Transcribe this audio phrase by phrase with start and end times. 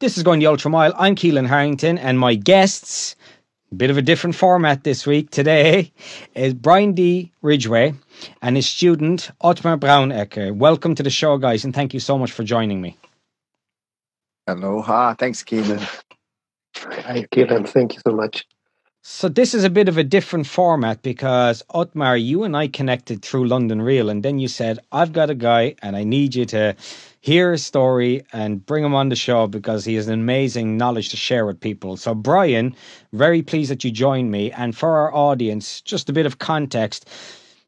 [0.00, 0.94] This is going the ultra mile.
[0.96, 3.16] I'm Keelan Harrington, and my guests,
[3.70, 5.92] a bit of a different format this week today,
[6.34, 7.30] is Brian D.
[7.42, 7.92] Ridgway
[8.40, 10.56] and his student Otmar Braunecker.
[10.56, 12.96] Welcome to the show, guys, and thank you so much for joining me.
[14.46, 15.16] Aloha.
[15.16, 15.86] Thanks, Keelan.
[16.78, 17.68] Hi, Keelan.
[17.68, 18.46] Thank you so much.
[19.02, 23.20] So this is a bit of a different format because Otmar, you and I connected
[23.20, 26.46] through London Real, and then you said, "I've got a guy, and I need you
[26.46, 26.74] to."
[27.20, 31.10] Hear his story and bring him on the show because he has an amazing knowledge
[31.10, 31.96] to share with people.
[31.96, 32.74] So, Brian,
[33.12, 34.50] very pleased that you joined me.
[34.52, 37.08] And for our audience, just a bit of context.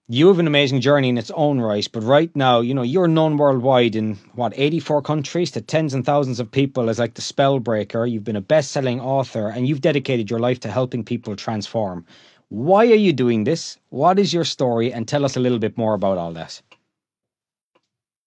[0.09, 3.09] You have an amazing journey in its own right, but right now, you know, you're
[3.09, 7.23] known worldwide in what, 84 countries to tens and thousands of people as like the
[7.23, 8.11] spellbreaker.
[8.11, 12.05] You've been a best selling author and you've dedicated your life to helping people transform.
[12.49, 13.79] Why are you doing this?
[13.89, 14.93] What is your story?
[14.93, 16.61] And tell us a little bit more about all that.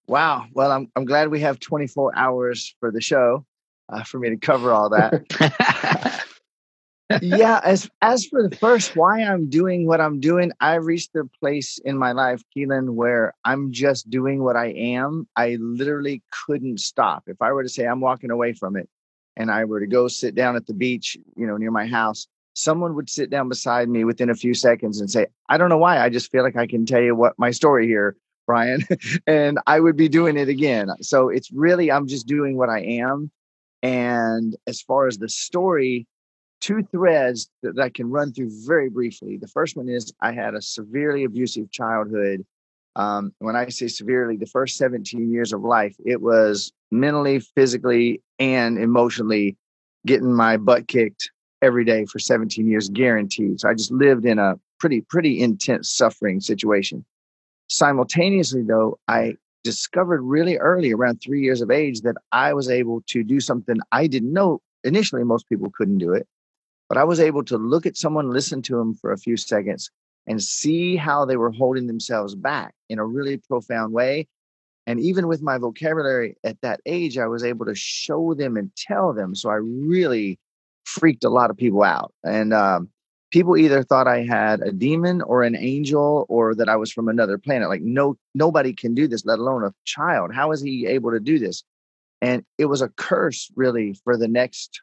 [0.08, 0.46] Wow.
[0.52, 3.44] Well, I'm I'm glad we have 24 hours for the show
[3.88, 6.24] uh, for me to cover all that.
[7.22, 7.60] yeah.
[7.64, 11.78] As as for the first, why I'm doing what I'm doing, I've reached the place
[11.84, 15.26] in my life, Keelan, where I'm just doing what I am.
[15.34, 17.24] I literally couldn't stop.
[17.26, 18.88] If I were to say I'm walking away from it,
[19.36, 22.28] and I were to go sit down at the beach, you know, near my house,
[22.54, 25.78] someone would sit down beside me within a few seconds and say, I don't know
[25.78, 25.98] why.
[25.98, 28.16] I just feel like I can tell you what my story here
[28.46, 28.82] Brian,
[29.26, 30.88] and I would be doing it again.
[31.00, 33.30] So it's really, I'm just doing what I am.
[33.82, 36.06] And as far as the story,
[36.60, 39.36] two threads that I can run through very briefly.
[39.36, 42.44] The first one is I had a severely abusive childhood.
[42.96, 48.22] Um, when I say severely, the first 17 years of life, it was mentally, physically,
[48.38, 49.56] and emotionally
[50.06, 51.30] getting my butt kicked
[51.62, 53.60] every day for 17 years, guaranteed.
[53.60, 57.04] So I just lived in a pretty, pretty intense suffering situation.
[57.68, 63.02] Simultaneously, though, I discovered really early, around three years of age, that I was able
[63.08, 64.60] to do something I didn't know.
[64.84, 66.26] Initially, most people couldn't do it,
[66.88, 69.90] but I was able to look at someone, listen to them for a few seconds,
[70.28, 74.28] and see how they were holding themselves back in a really profound way.
[74.86, 78.70] And even with my vocabulary at that age, I was able to show them and
[78.76, 79.34] tell them.
[79.34, 80.38] So I really
[80.84, 82.14] freaked a lot of people out.
[82.22, 82.88] And um,
[83.36, 87.06] people either thought I had a demon or an angel or that I was from
[87.06, 87.68] another planet.
[87.68, 90.32] Like no nobody can do this, let alone a child.
[90.32, 91.62] How is he able to do this?
[92.22, 94.80] And it was a curse really for the next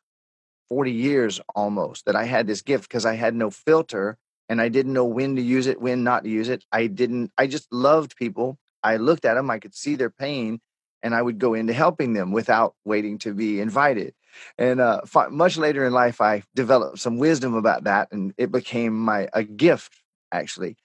[0.70, 4.70] 40 years almost that I had this gift because I had no filter and I
[4.70, 6.64] didn't know when to use it, when not to use it.
[6.72, 8.60] I didn't I just loved people.
[8.84, 10.62] I looked at them, I could see their pain
[11.04, 14.16] and I would go into helping them without waiting to be invited.
[14.58, 18.98] And uh, much later in life, I developed some wisdom about that, and it became
[18.98, 19.94] my a gift
[20.32, 20.78] actually.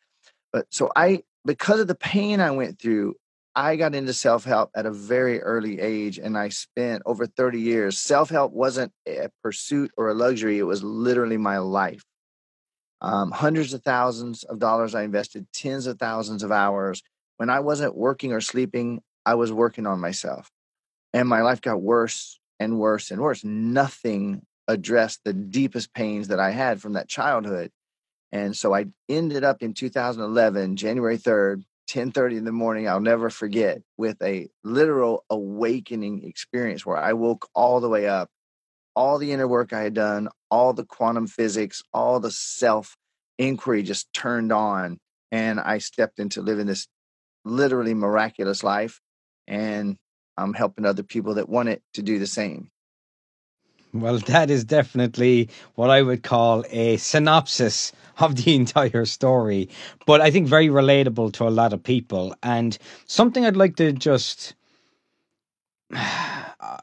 [0.53, 3.15] But so I, because of the pain I went through,
[3.55, 7.61] I got into self help at a very early age, and I spent over 30
[7.61, 7.99] years.
[7.99, 12.05] Self help wasn't a pursuit or a luxury, it was literally my life.
[13.01, 17.03] Um, hundreds of thousands of dollars I invested, tens of thousands of hours.
[17.37, 20.51] When I wasn't working or sleeping, I was working on myself.
[21.13, 23.45] And my life got worse and worse and worse.
[23.45, 27.71] Nothing addressed the deepest pains that I had from that childhood.
[28.33, 33.29] And so I ended up in 2011, January 3rd, 10:30 in the morning, I'll never
[33.29, 38.31] forget, with a literal awakening experience where I woke all the way up.
[38.97, 42.97] All the inner work I had done, all the quantum physics, all the self
[43.37, 44.99] inquiry just turned on
[45.31, 46.89] and I stepped into living this
[47.45, 49.01] literally miraculous life
[49.49, 49.97] and
[50.37, 52.71] I'm helping other people that want it to do the same.
[53.95, 59.71] Well, that is definitely what I would call a synopsis of the entire story,
[60.07, 62.35] but I think very relatable to a lot of people.
[62.43, 62.77] And
[63.07, 64.55] something I'd like to just,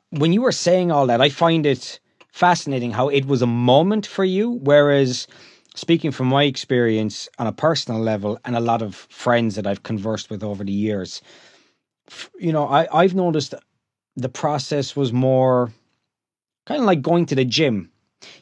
[0.10, 2.00] when you were saying all that, I find it
[2.32, 5.28] fascinating how it was a moment for you, whereas
[5.76, 9.84] speaking from my experience on a personal level and a lot of friends that I've
[9.84, 11.22] conversed with over the years,
[12.40, 13.54] you know, I, I've noticed
[14.16, 15.72] the process was more
[16.66, 17.92] kind of like going to the gym.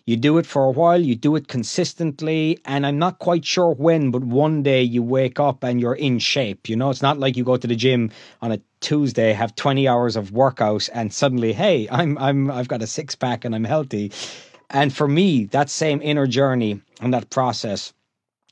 [0.06, 3.74] You do it for a while, you do it consistently, and I'm not quite sure
[3.74, 6.70] when, but one day you wake up and you're in shape.
[6.70, 8.12] You know, it's not like you go to the gym
[8.42, 12.82] on a Tuesday, have 20 hours of workout, and suddenly, hey, I'm I'm I've got
[12.82, 14.12] a six pack and I'm healthy.
[14.70, 17.94] And for me, that same inner journey and that process,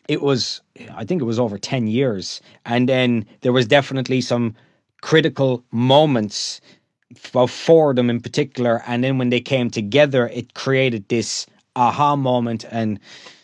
[0.07, 0.61] it was
[0.93, 2.41] I think it was over 10 years.
[2.65, 4.55] And then there was definitely some
[5.01, 6.61] critical moments
[7.47, 8.81] for them in particular.
[8.87, 11.45] And then when they came together, it created this
[11.75, 12.65] aha moment.
[12.71, 12.99] And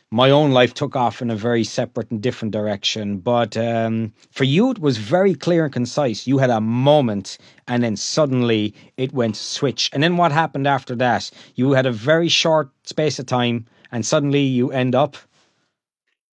[0.09, 3.17] my own life took off in a very separate and different direction.
[3.17, 6.27] But um, for you, it was very clear and concise.
[6.27, 7.37] You had a moment,
[7.67, 9.89] and then suddenly it went switch.
[9.91, 11.29] And then what happened after that?
[11.55, 15.17] You had a very short space of time, and suddenly you end up.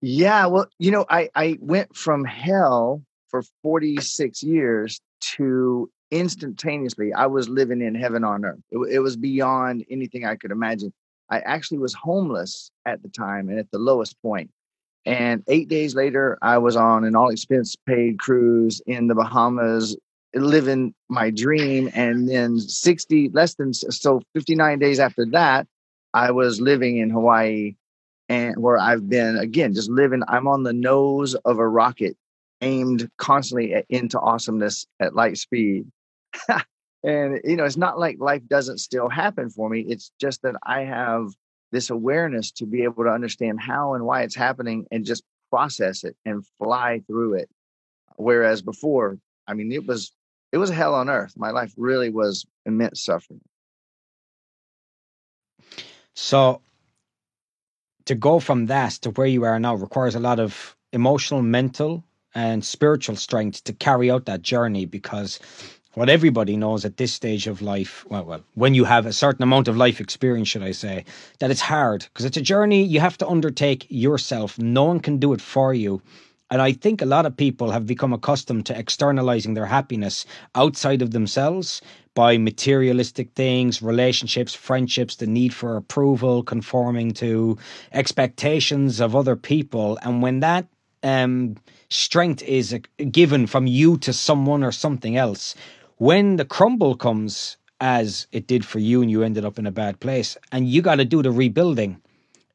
[0.01, 5.01] Yeah, well, you know, I I went from hell for 46 years
[5.37, 8.59] to instantaneously I was living in heaven on earth.
[8.71, 10.93] It, it was beyond anything I could imagine.
[11.29, 14.51] I actually was homeless at the time and at the lowest point.
[15.05, 19.95] And eight days later, I was on an all expense paid cruise in the Bahamas,
[20.33, 21.89] living my dream.
[21.93, 25.67] And then 60, less than so 59 days after that,
[26.13, 27.75] I was living in Hawaii
[28.29, 30.21] and where I've been again, just living.
[30.27, 32.17] I'm on the nose of a rocket
[32.65, 35.85] aimed constantly at, into awesomeness at light speed.
[37.03, 39.85] and you know it's not like life doesn't still happen for me.
[39.87, 41.29] It's just that i have
[41.71, 46.03] this awareness to be able to understand how and why it's happening and just process
[46.03, 47.49] it and fly through it.
[48.17, 50.11] Whereas before i mean it was
[50.51, 51.33] it was hell on earth.
[51.37, 53.41] My life really was immense suffering.
[56.13, 56.61] So
[58.05, 62.03] to go from that to where you are now requires a lot of emotional mental
[62.35, 65.39] and spiritual strength to carry out that journey because
[65.95, 69.43] what everybody knows at this stage of life, well, well, when you have a certain
[69.43, 71.05] amount of life experience, should I say,
[71.39, 74.59] that it's hard because it's a journey you have to undertake yourself.
[74.59, 76.01] No one can do it for you.
[76.51, 81.01] And I think a lot of people have become accustomed to externalizing their happiness outside
[81.01, 81.81] of themselves
[82.13, 87.57] by materialistic things, relationships, friendships, the need for approval, conforming to
[87.93, 89.97] expectations of other people.
[90.03, 90.67] And when that
[91.05, 91.55] um,
[91.89, 92.77] strength is
[93.11, 95.55] given from you to someone or something else,
[95.97, 99.71] when the crumble comes, as it did for you, and you ended up in a
[99.71, 102.01] bad place, and you got to do the rebuilding,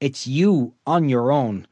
[0.01, 1.67] it's you on your own.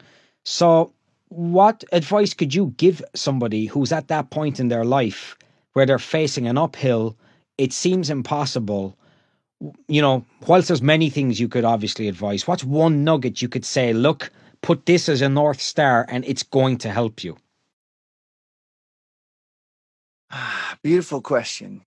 [0.44, 0.92] So,
[1.30, 5.36] what advice could you give somebody who's at that point in their life
[5.72, 7.16] where they're facing an uphill?
[7.58, 8.96] It seems impossible.
[9.88, 13.64] You know, whilst there's many things you could obviously advise, what's one nugget you could
[13.64, 14.30] say, look,
[14.62, 17.36] put this as a North Star and it's going to help you?
[20.82, 21.82] Beautiful question.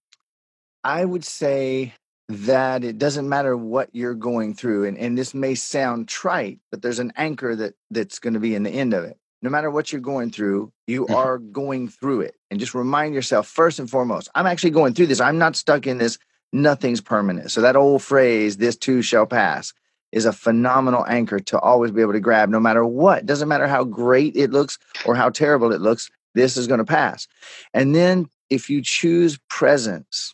[0.84, 1.94] I would say
[2.32, 6.82] that it doesn't matter what you're going through and, and this may sound trite but
[6.82, 9.70] there's an anchor that that's going to be in the end of it no matter
[9.70, 11.14] what you're going through you mm-hmm.
[11.14, 15.08] are going through it and just remind yourself first and foremost i'm actually going through
[15.08, 16.18] this i'm not stuck in this
[16.54, 19.74] nothing's permanent so that old phrase this too shall pass
[20.12, 23.26] is a phenomenal anchor to always be able to grab no matter what.
[23.26, 26.86] Doesn't matter how great it looks or how terrible it looks this is going to
[26.86, 27.28] pass.
[27.74, 30.34] And then if you choose presence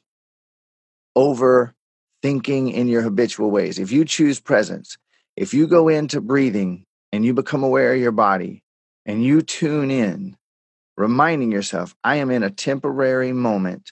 [1.16, 1.74] over
[2.22, 4.98] thinking in your habitual ways, if you choose presence,
[5.36, 8.64] if you go into breathing and you become aware of your body
[9.06, 10.36] and you tune in,
[10.98, 13.92] reminding yourself, I am in a temporary moment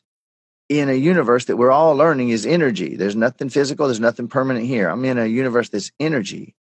[0.70, 2.96] in a universe that we're all learning is energy.
[2.96, 4.90] There's nothing physical, there's nothing permanent here.
[4.90, 6.56] I'm in a universe that's energy.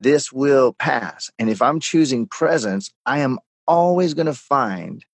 [0.00, 1.30] This will pass.
[1.38, 5.04] And if I'm choosing presence, I am always going to find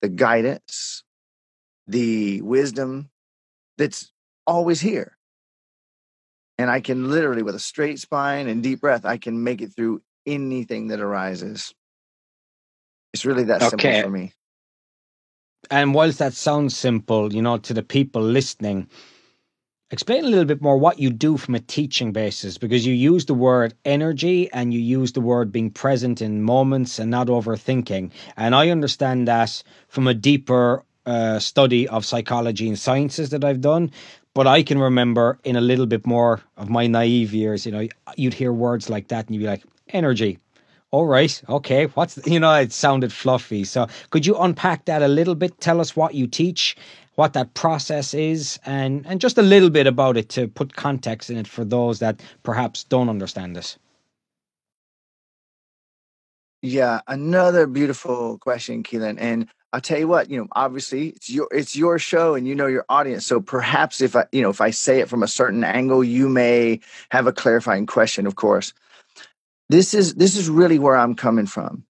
[0.00, 1.02] the guidance,
[1.86, 3.10] the wisdom
[3.76, 4.12] that's
[4.46, 5.16] always here.
[6.56, 9.74] And I can literally, with a straight spine and deep breath, I can make it
[9.74, 11.72] through anything that arises.
[13.12, 14.00] It's really that okay.
[14.00, 14.32] simple for me.
[15.70, 18.88] And whilst that sounds simple, you know, to the people listening,
[19.90, 23.26] explain a little bit more what you do from a teaching basis because you use
[23.26, 28.10] the word energy and you use the word being present in moments and not overthinking.
[28.36, 33.60] And I understand that from a deeper uh, study of psychology and sciences that I've
[33.60, 33.90] done.
[34.34, 37.88] But I can remember in a little bit more of my naive years, you know,
[38.16, 40.38] you'd hear words like that and you'd be like, energy.
[40.90, 41.84] All right, okay.
[41.86, 43.64] What's you know, it sounded fluffy.
[43.64, 45.60] So could you unpack that a little bit?
[45.60, 46.76] Tell us what you teach,
[47.16, 51.28] what that process is, and and just a little bit about it to put context
[51.28, 53.78] in it for those that perhaps don't understand this.
[56.62, 59.16] Yeah, another beautiful question, Keelan.
[59.20, 62.54] And I'll tell you what, you know, obviously it's your it's your show and you
[62.54, 63.26] know your audience.
[63.26, 66.28] So perhaps if I, you know, if I say it from a certain angle, you
[66.28, 66.80] may
[67.10, 68.72] have a clarifying question, of course.
[69.68, 71.84] This is this is really where I'm coming from.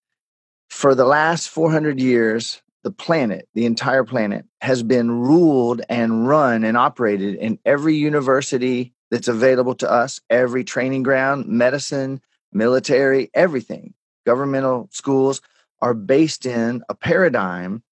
[0.70, 6.64] For the last 400 years, the planet, the entire planet has been ruled and run
[6.64, 12.20] and operated in every university that's available to us, every training ground, medicine,
[12.52, 13.94] military, everything,
[14.26, 15.40] governmental schools
[15.80, 17.82] are based in a paradigm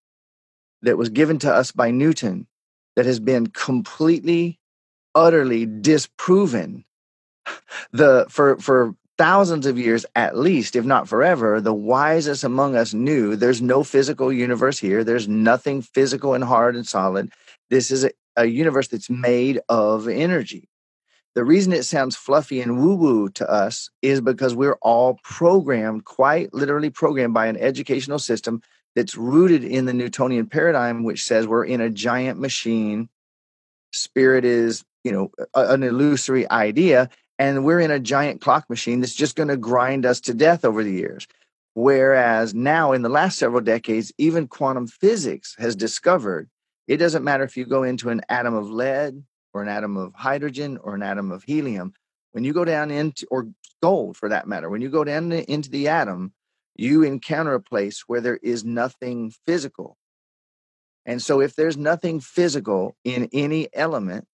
[0.82, 2.46] that was given to us by Newton
[2.96, 4.58] that has been completely,
[5.14, 6.84] utterly disproven
[7.92, 12.94] the for for thousands of years at least, if not forever, the wisest among us
[12.94, 15.04] knew there's no physical universe here.
[15.04, 17.32] There's nothing physical and hard and solid.
[17.70, 20.68] This is a, a universe that's made of energy.
[21.34, 26.06] The reason it sounds fluffy and woo woo to us is because we're all programmed,
[26.06, 28.62] quite literally programmed by an educational system
[28.94, 33.10] that's rooted in the Newtonian paradigm, which says we're in a giant machine.
[33.92, 39.14] Spirit is, you know, an illusory idea, and we're in a giant clock machine that's
[39.14, 41.26] just going to grind us to death over the years.
[41.74, 46.48] Whereas now, in the last several decades, even quantum physics has discovered
[46.88, 50.14] it doesn't matter if you go into an atom of lead or an atom of
[50.14, 51.92] hydrogen or an atom of helium.
[52.32, 53.48] When you go down into, or
[53.82, 56.32] gold for that matter, when you go down into the atom,
[56.76, 59.96] you encounter a place where there is nothing physical.
[61.06, 64.26] And so, if there's nothing physical in any element,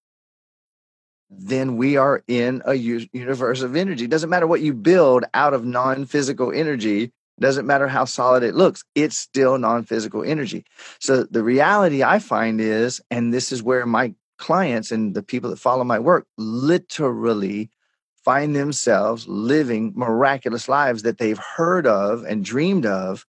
[1.37, 4.05] then we are in a universe of energy.
[4.05, 8.05] It doesn't matter what you build out of non physical energy, it doesn't matter how
[8.05, 10.65] solid it looks, it's still non physical energy.
[10.99, 15.49] So, the reality I find is, and this is where my clients and the people
[15.49, 17.69] that follow my work literally
[18.23, 23.25] find themselves living miraculous lives that they've heard of and dreamed of.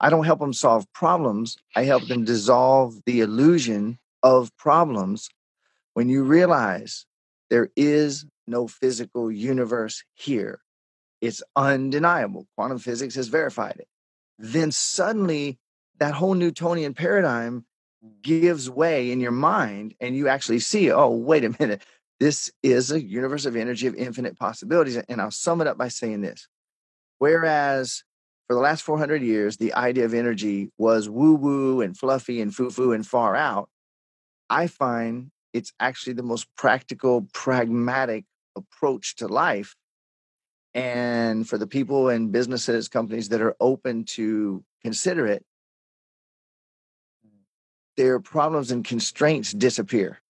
[0.00, 1.56] I don't help them solve problems.
[1.76, 5.30] I help them dissolve the illusion of problems.
[5.94, 7.06] When you realize
[7.50, 10.60] there is no physical universe here,
[11.20, 12.46] it's undeniable.
[12.54, 13.88] Quantum physics has verified it.
[14.38, 15.58] Then suddenly,
[15.98, 17.64] that whole Newtonian paradigm
[18.20, 21.82] gives way in your mind, and you actually see, oh, wait a minute,
[22.20, 24.96] this is a universe of energy of infinite possibilities.
[24.96, 26.46] And I'll sum it up by saying this.
[27.18, 28.04] Whereas
[28.46, 32.54] for the last 400 years, the idea of energy was woo woo and fluffy and
[32.54, 33.68] foo foo and far out,
[34.50, 38.24] I find it's actually the most practical, pragmatic
[38.56, 39.74] approach to life.
[40.76, 40.86] Mm-hmm.
[40.86, 45.44] And for the people and businesses, companies that are open to consider it,
[47.96, 50.20] their problems and constraints disappear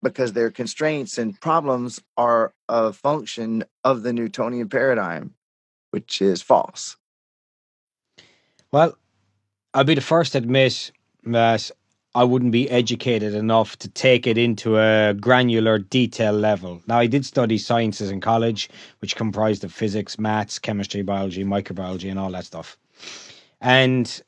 [0.00, 5.34] because their constraints and problems are a function of the Newtonian paradigm,
[5.90, 6.96] which is false.
[8.70, 8.96] Well,
[9.74, 10.92] I'll be the first to admit
[11.24, 11.70] that
[12.14, 16.82] I wouldn't be educated enough to take it into a granular detail level.
[16.86, 22.10] Now, I did study sciences in college, which comprised of physics, maths, chemistry, biology, microbiology,
[22.10, 22.76] and all that stuff.
[23.62, 24.22] And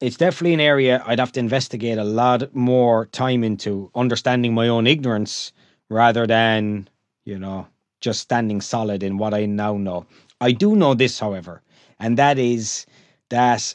[0.00, 4.66] it's definitely an area I'd have to investigate a lot more time into understanding my
[4.66, 5.52] own ignorance
[5.88, 6.88] rather than,
[7.24, 7.68] you know,
[8.00, 10.06] just standing solid in what I now know.
[10.40, 11.62] I do know this, however,
[12.00, 12.86] and that is
[13.30, 13.74] that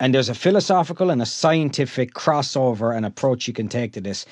[0.00, 4.26] and there's a philosophical and a scientific crossover and approach you can take to this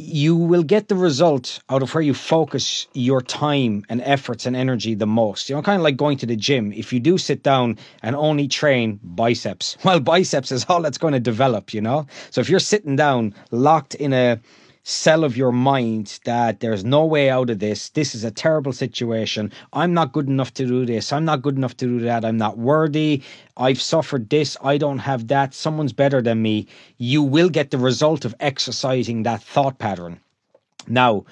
[0.00, 4.56] you will get the result out of where you focus your time and efforts and
[4.56, 5.50] energy the most.
[5.50, 6.72] You know, kind of like going to the gym.
[6.72, 11.12] If you do sit down and only train biceps, well, biceps is all that's going
[11.12, 12.06] to develop, you know?
[12.30, 14.40] So if you're sitting down locked in a
[14.82, 17.90] cell of your mind that there's no way out of this.
[17.90, 19.52] This is a terrible situation.
[19.72, 21.12] I'm not good enough to do this.
[21.12, 22.24] I'm not good enough to do that.
[22.24, 23.22] I'm not worthy.
[23.56, 24.56] I've suffered this.
[24.62, 25.54] I don't have that.
[25.54, 26.66] Someone's better than me.
[26.98, 30.20] You will get the result of exercising that thought pattern.
[30.88, 31.24] Now,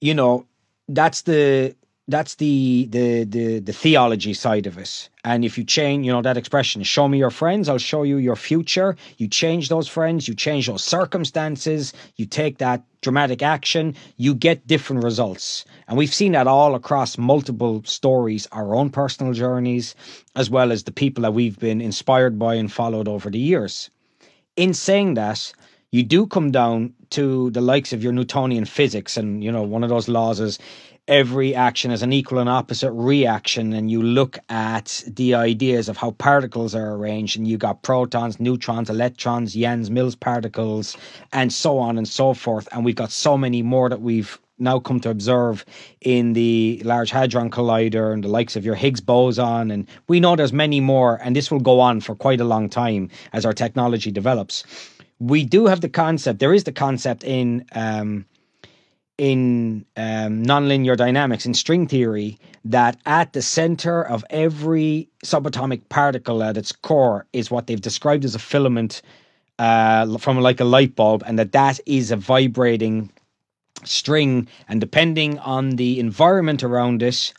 [0.00, 0.46] you know,
[0.88, 1.76] that's the
[2.08, 5.08] that's the the the the theology side of it.
[5.24, 8.16] And if you change you know that expression show me your friends i'll show you
[8.16, 8.96] your future.
[9.18, 14.66] You change those friends you change those circumstances you take that dramatic action you get
[14.66, 15.64] different results.
[15.86, 19.94] And we've seen that all across multiple stories our own personal journeys
[20.34, 23.90] as well as the people that we've been inspired by and followed over the years.
[24.56, 25.52] In saying that
[25.92, 29.84] you do come down to the likes of your Newtonian physics, and you know one
[29.84, 30.58] of those laws is
[31.08, 35.96] every action has an equal and opposite reaction and you look at the ideas of
[35.96, 40.96] how particles are arranged and you got protons neutrons electrons Yang Mills particles
[41.32, 44.78] and so on and so forth and we've got so many more that we've now
[44.78, 45.64] come to observe
[46.02, 49.72] in the Large Hadron Collider and the likes of your Higgs boson.
[49.72, 52.68] And we know there's many more, and this will go on for quite a long
[52.68, 54.62] time as our technology develops.
[55.18, 58.24] We do have the concept, there is the concept in um,
[59.22, 66.42] in um, nonlinear dynamics, in string theory, that at the center of every subatomic particle
[66.42, 69.00] at its core is what they've described as a filament
[69.60, 73.12] uh, from like a light bulb, and that that is a vibrating
[73.84, 74.48] string.
[74.66, 77.32] And depending on the environment around it,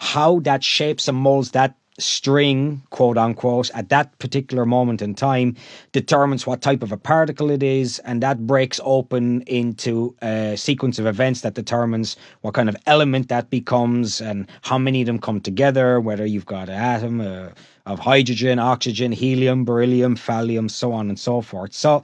[0.00, 5.56] how that shapes and molds that string, quote unquote, at that particular moment in time
[5.92, 10.98] determines what type of a particle it is, and that breaks open into a sequence
[10.98, 15.18] of events that determines what kind of element that becomes and how many of them
[15.18, 17.48] come together, whether you've got an atom uh,
[17.86, 21.72] of hydrogen, oxygen, helium, beryllium, thallium, so on and so forth.
[21.72, 22.02] So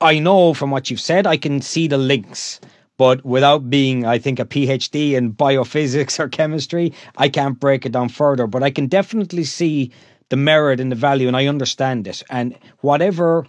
[0.00, 2.60] I know from what you've said, I can see the links
[2.98, 7.92] but without being, I think, a PhD in biophysics or chemistry, I can't break it
[7.92, 8.46] down further.
[8.46, 9.92] But I can definitely see
[10.28, 12.22] the merit and the value, and I understand it.
[12.30, 13.46] And whatever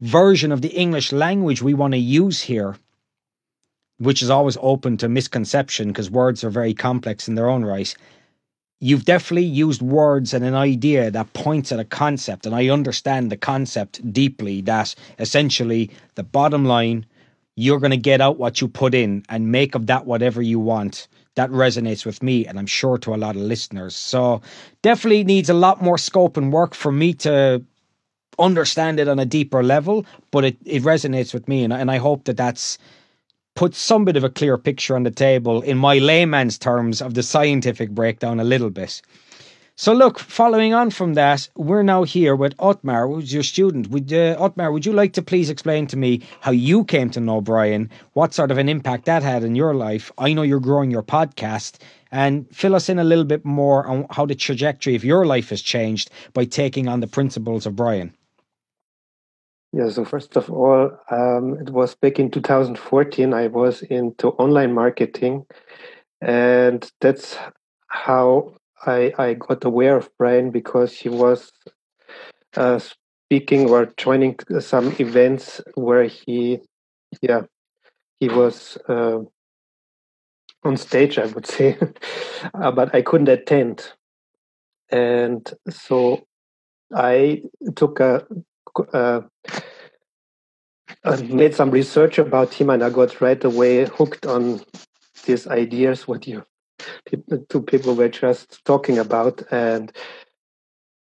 [0.00, 2.76] version of the English language we want to use here,
[3.98, 7.94] which is always open to misconception because words are very complex in their own right.
[8.80, 13.30] You've definitely used words and an idea that points at a concept, and I understand
[13.30, 14.60] the concept deeply.
[14.60, 17.06] That essentially the bottom line
[17.56, 20.58] you're going to get out what you put in and make of that whatever you
[20.58, 21.08] want.
[21.34, 23.94] That resonates with me, and I'm sure to a lot of listeners.
[23.94, 24.42] So,
[24.82, 27.64] definitely needs a lot more scope and work for me to
[28.38, 31.96] understand it on a deeper level, but it, it resonates with me, and, and I
[31.96, 32.76] hope that that's
[33.54, 37.14] put some bit of a clear picture on the table in my layman's terms of
[37.14, 39.02] the scientific breakdown a little bit.
[39.74, 43.88] So, look, following on from that, we're now here with Otmar, who's your student.
[43.88, 47.20] Would uh, Otmar, would you like to please explain to me how you came to
[47.20, 50.12] know Brian, what sort of an impact that had in your life?
[50.18, 51.78] I know you're growing your podcast,
[52.10, 55.48] and fill us in a little bit more on how the trajectory of your life
[55.48, 58.14] has changed by taking on the principles of Brian.
[59.72, 63.32] Yeah, so first of all, um, it was back in 2014.
[63.32, 65.46] I was into online marketing,
[66.20, 67.38] and that's
[67.86, 68.52] how
[68.84, 71.52] I, I got aware of Brian because he was
[72.56, 76.60] uh, speaking or joining some events where he,
[77.20, 77.42] yeah,
[78.18, 79.20] he was uh,
[80.64, 81.78] on stage, I would say,
[82.54, 83.92] uh, but I couldn't attend.
[84.90, 86.26] And so
[86.94, 87.42] I
[87.76, 88.26] took a,
[88.92, 89.22] uh,
[91.28, 94.60] made some research about him and I got right away hooked on
[95.24, 96.44] these ideas, what you
[97.48, 99.42] two people were just talking about.
[99.50, 99.92] And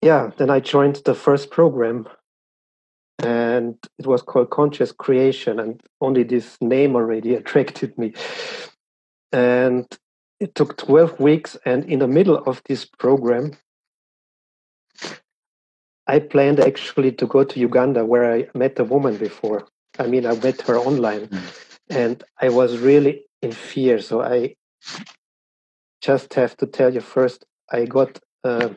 [0.01, 2.07] yeah, then I joined the first program
[3.19, 5.59] and it was called Conscious Creation.
[5.59, 8.13] And only this name already attracted me.
[9.31, 9.85] And
[10.39, 11.57] it took 12 weeks.
[11.65, 13.57] And in the middle of this program,
[16.07, 19.67] I planned actually to go to Uganda where I met a woman before.
[19.99, 21.43] I mean, I met her online mm.
[21.89, 23.99] and I was really in fear.
[23.99, 24.55] So I
[26.01, 28.69] just have to tell you first, I got, uh,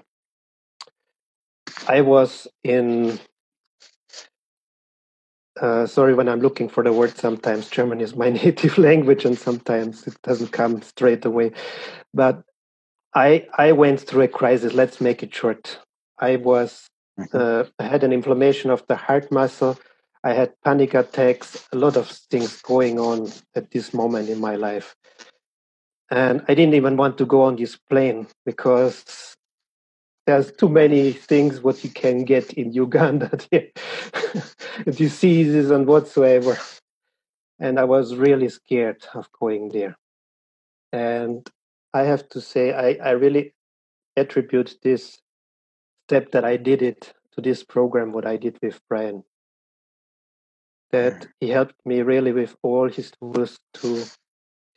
[1.89, 3.19] I was in,
[5.61, 9.39] uh, sorry when I'm looking for the word, sometimes German is my native language and
[9.39, 11.53] sometimes it doesn't come straight away.
[12.13, 12.43] But
[13.15, 15.79] I, I went through a crisis, let's make it short.
[16.19, 17.37] I was, mm-hmm.
[17.37, 19.79] uh, I had an inflammation of the heart muscle.
[20.23, 24.57] I had panic attacks, a lot of things going on at this moment in my
[24.57, 24.97] life.
[26.11, 29.37] And I didn't even want to go on this plane because
[30.27, 33.31] there's too many things what you can get in Uganda,
[34.85, 36.59] diseases and whatsoever.
[37.59, 39.97] And I was really scared of going there.
[40.93, 41.49] And
[41.93, 43.55] I have to say, I, I really
[44.17, 45.19] attribute this
[46.07, 49.25] step that I did it to this program, what I did with Brian.
[50.91, 51.29] That mm.
[51.41, 54.05] he helped me really with all his tools to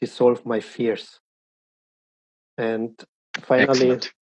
[0.02, 1.20] dissolve my fears.
[2.58, 2.92] And
[3.42, 4.14] finally, Excellent.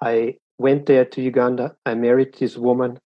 [0.00, 1.76] I went there to Uganda.
[1.84, 2.98] I married this woman.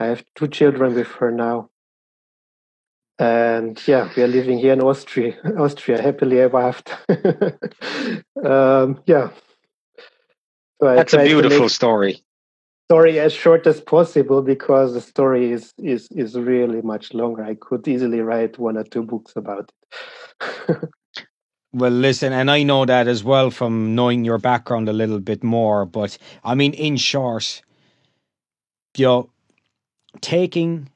[0.00, 1.70] I have two children with her now.
[3.18, 6.94] And yeah, we are living here in Austria, Austria, happily ever after.
[8.44, 9.30] um, yeah.
[10.80, 12.22] So That's a beautiful story.
[12.90, 17.44] Story as short as possible because the story is is is really much longer.
[17.44, 19.72] I could easily write one or two books about
[20.68, 20.90] it.
[21.72, 25.44] Well, listen, and I know that as well from knowing your background a little bit
[25.44, 25.84] more.
[25.84, 27.62] But I mean, in short,
[28.96, 29.30] you know,
[30.20, 30.88] taking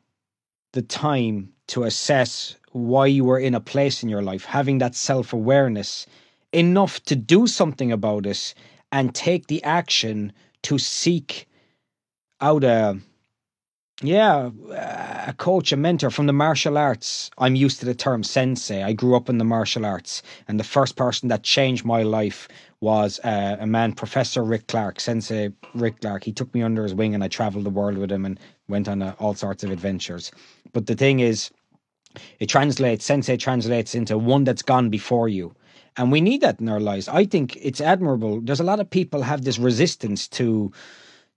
[0.72, 4.94] the time to assess why you were in a place in your life, having that
[4.94, 6.06] self awareness
[6.52, 8.54] enough to do something about it
[8.90, 11.48] and take the action to seek
[12.42, 12.98] out a
[14.02, 14.50] yeah,
[15.26, 17.30] a coach, a mentor from the martial arts.
[17.38, 18.82] I'm used to the term sensei.
[18.82, 22.48] I grew up in the martial arts, and the first person that changed my life
[22.80, 26.24] was uh, a man, Professor Rick Clark, Sensei Rick Clark.
[26.24, 28.88] He took me under his wing, and I traveled the world with him and went
[28.88, 30.32] on uh, all sorts of adventures.
[30.72, 31.52] But the thing is,
[32.40, 35.54] it translates, Sensei translates into one that's gone before you.
[35.96, 37.06] And we need that in our lives.
[37.06, 38.40] I think it's admirable.
[38.40, 40.72] There's a lot of people have this resistance to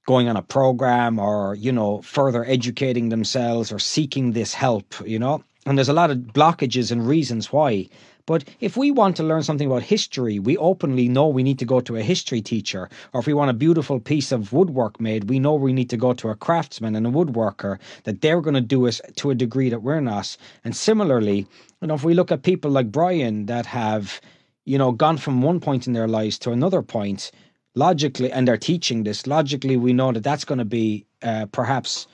[0.06, 5.20] going on a program or, you know, further educating themselves or seeking this help, you
[5.20, 5.44] know.
[5.66, 7.90] And there's a lot of blockages and reasons why.
[8.28, 11.66] But if we want to learn something about history, we openly know we need to
[11.66, 12.90] go to a history teacher.
[13.14, 15.98] Or if we want a beautiful piece of woodwork made, we know we need to
[15.98, 19.36] go to a craftsman and a woodworker, that they're going to do it to a
[19.36, 20.38] degree that we're not.
[20.64, 21.46] And similarly,
[21.82, 24.20] you know, if we look at people like Brian that have,
[24.66, 27.32] you know, gone from one point in their lives to another point,
[27.76, 32.08] logically, and they're teaching this, logically, we know that that's going to be uh, perhaps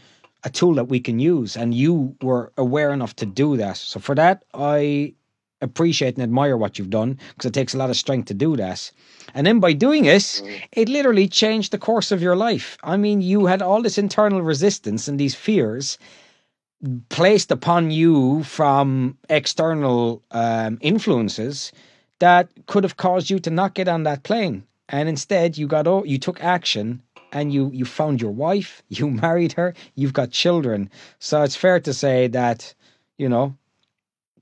[0.44, 1.56] a tool that we can use.
[1.56, 3.78] And you were aware enough to do that.
[3.78, 5.14] So for that, I
[5.62, 8.56] appreciate and admire what you've done because it takes a lot of strength to do
[8.58, 8.92] that.
[9.34, 10.62] And then by doing it, mm.
[10.72, 12.78] it literally changed the course of your life.
[12.84, 16.00] I mean, you had all this internal resistance and these fears
[17.10, 21.72] placed upon you from external um, influences
[22.20, 24.64] that could have caused you to not get on that plane.
[24.92, 27.02] And instead, you got you took action
[27.32, 30.90] and you you found your wife, you married her, you've got children.
[31.20, 32.74] So it's fair to say that
[33.18, 33.56] you know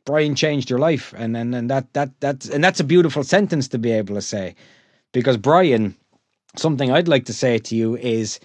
[0.06, 3.68] Brian changed your life, and and and that that that's and that's a beautiful sentence
[3.70, 4.56] to be able to say,
[5.12, 5.96] because Brian,
[6.56, 8.40] something I'd like to say to you is,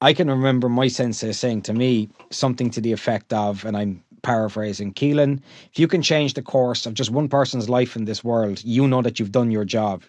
[0.00, 4.02] I can remember my sensei saying to me something to the effect of, and I'm
[4.22, 5.40] paraphrasing, Keelan,
[5.72, 8.86] if you can change the course of just one person's life in this world, you
[8.88, 10.02] know that you've done your job.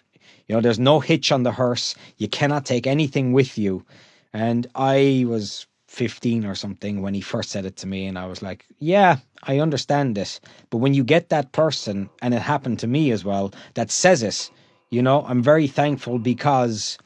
[0.52, 1.94] You know, there's no hitch on the hearse.
[2.18, 3.86] You cannot take anything with you.
[4.34, 8.26] And I was 15 or something when he first said it to me and I
[8.26, 10.40] was like, yeah, I understand this.
[10.68, 14.22] But when you get that person and it happened to me as well that says
[14.22, 14.50] it,
[14.90, 16.98] you know, I'm very thankful because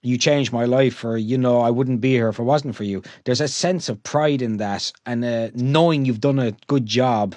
[0.00, 2.84] you changed my life or you know I wouldn't be here if it wasn't for
[2.84, 3.02] you.
[3.24, 7.34] There's a sense of pride in that and uh, knowing you've done a good job.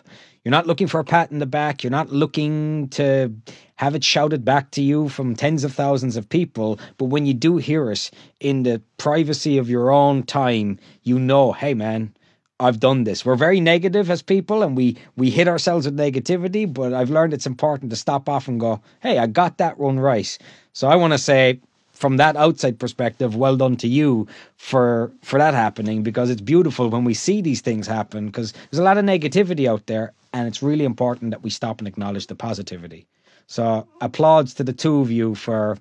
[0.47, 1.83] You're not looking for a pat in the back.
[1.83, 3.33] You're not looking to
[3.75, 6.79] have it shouted back to you from tens of thousands of people.
[6.97, 11.51] But when you do hear it in the privacy of your own time, you know,
[11.51, 12.15] hey, man,
[12.61, 13.25] I've done this.
[13.25, 17.33] We're very negative as people and we we hit ourselves with negativity, but I've learned
[17.33, 20.37] it's important to stop off and go, "Hey, I got that one right."
[20.71, 21.59] So I want to say
[21.97, 26.89] from that outside perspective, well done to you for for that happening because it's beautiful
[26.89, 30.47] when we see these things happen because there's a lot of negativity out there and
[30.47, 33.07] it's really important that we stop and acknowledge the positivity.
[33.47, 35.77] So applauds to the two of you for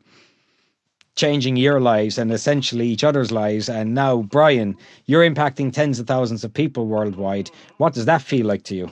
[1.16, 3.68] changing your lives and essentially each other's lives.
[3.68, 4.76] And now, Brian,
[5.07, 7.50] you're impacting tens of thousands of people worldwide.
[7.79, 8.90] What does that feel like to you?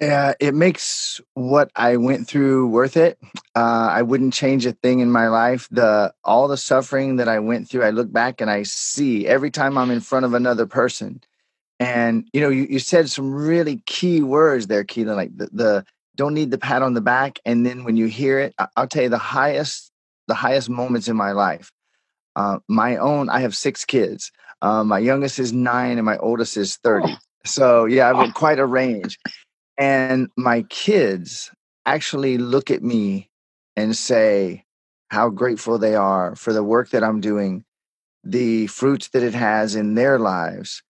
[0.00, 3.18] Yeah, it makes what I went through worth it.
[3.56, 5.68] Uh, I wouldn't change a thing in my life.
[5.72, 9.50] The all the suffering that I went through, I look back and I see every
[9.50, 11.20] time I'm in front of another person.
[11.80, 15.84] And you know, you, you said some really key words there, Keelan, like the, the
[16.14, 17.40] don't need the pat on the back.
[17.44, 19.90] And then when you hear it, I'll tell you the highest,
[20.28, 21.72] the highest moments in my life.
[22.36, 24.30] Uh, my own, I have six kids.
[24.62, 27.16] Uh, my youngest is nine and my oldest is 30.
[27.44, 29.18] So yeah, I've got quite a range.
[29.78, 31.50] And my kids
[31.86, 33.30] actually look at me
[33.76, 34.64] and say
[35.10, 37.64] how grateful they are for the work that I'm doing,
[38.24, 40.82] the fruits that it has in their lives.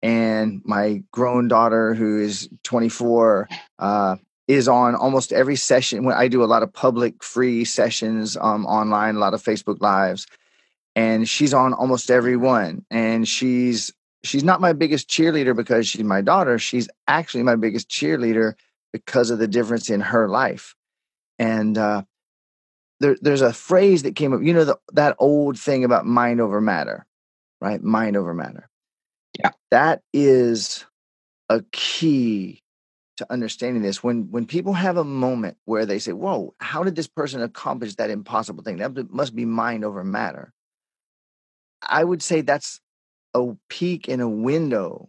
[0.00, 3.48] And my grown daughter, who is 24,
[3.80, 6.04] uh, is on almost every session.
[6.04, 9.80] When I do a lot of public free sessions um, online, a lot of Facebook
[9.82, 10.26] lives,
[10.96, 12.84] and she's on almost every one.
[12.90, 13.92] And she's
[14.24, 16.58] she's not my biggest cheerleader because she's my daughter.
[16.58, 18.54] She's actually my biggest cheerleader
[18.92, 20.74] because of the difference in her life.
[21.38, 22.02] And uh,
[23.00, 24.42] there, there's a phrase that came up.
[24.42, 27.06] You know the, that old thing about mind over matter,
[27.60, 27.82] right?
[27.82, 28.68] Mind over matter.
[29.38, 30.84] Yeah, that is
[31.48, 32.62] a key
[33.18, 36.94] to understanding this when when people have a moment where they say whoa how did
[36.94, 40.52] this person accomplish that impossible thing that must be mind over matter
[41.82, 42.80] i would say that's
[43.34, 45.08] a peek in a window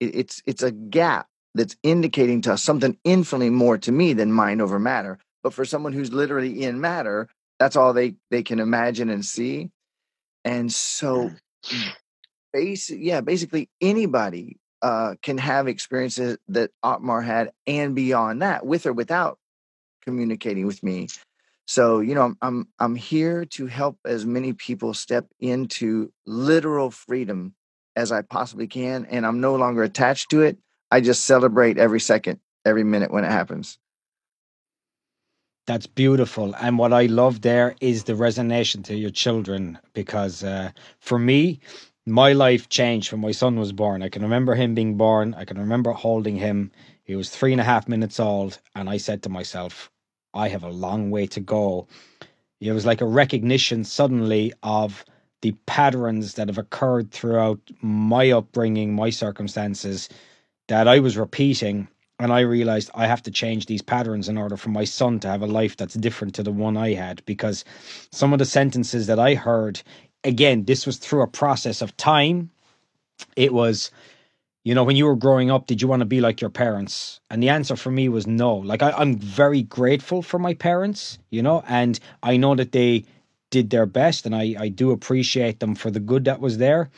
[0.00, 4.32] it, it's it's a gap that's indicating to us something infinitely more to me than
[4.32, 8.60] mind over matter but for someone who's literally in matter that's all they they can
[8.60, 9.70] imagine and see
[10.44, 11.30] and so
[11.64, 11.92] mm.
[12.52, 18.86] basic yeah basically anybody uh, can have experiences that Otmar had and beyond that, with
[18.86, 19.38] or without
[20.02, 21.08] communicating with me.
[21.68, 27.54] So, you know, I'm, I'm here to help as many people step into literal freedom
[27.94, 30.56] as I possibly can, and I'm no longer attached to it.
[30.90, 33.76] I just celebrate every second, every minute when it happens.
[35.66, 36.54] That's beautiful.
[36.58, 41.60] And what I love there is the resonation to your children because uh, for me,
[42.06, 44.02] my life changed when my son was born.
[44.02, 45.34] I can remember him being born.
[45.34, 46.72] I can remember holding him.
[47.04, 48.58] He was three and a half minutes old.
[48.74, 49.90] And I said to myself,
[50.34, 51.86] I have a long way to go.
[52.60, 55.04] It was like a recognition suddenly of
[55.42, 60.08] the patterns that have occurred throughout my upbringing, my circumstances
[60.66, 61.88] that I was repeating.
[62.18, 65.28] And I realized I have to change these patterns in order for my son to
[65.28, 67.24] have a life that's different to the one I had.
[67.26, 67.64] Because
[68.10, 69.80] some of the sentences that I heard,
[70.24, 72.50] again, this was through a process of time.
[73.36, 73.92] It was,
[74.68, 77.20] you know, when you were growing up, did you want to be like your parents?
[77.30, 78.54] And the answer for me was no.
[78.54, 83.06] Like, I, I'm very grateful for my parents, you know, and I know that they
[83.48, 86.90] did their best and I, I do appreciate them for the good that was there.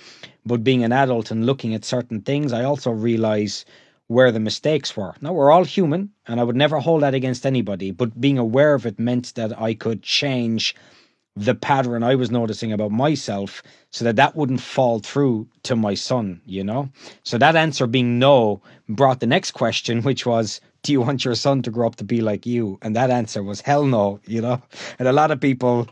[0.44, 3.64] But being an adult and looking at certain things, I also realize
[4.08, 5.14] where the mistakes were.
[5.20, 8.74] Now, we're all human and I would never hold that against anybody, but being aware
[8.74, 10.74] of it meant that I could change
[11.36, 15.94] the pattern I was noticing about myself so that that wouldn't fall through to my
[15.94, 16.90] son, you know?
[17.22, 21.34] So that answer being no brought the next question, which was, do you want your
[21.34, 22.78] son to grow up to be like you?
[22.82, 24.62] And that answer was hell no, you know?
[24.98, 25.88] And a lot of people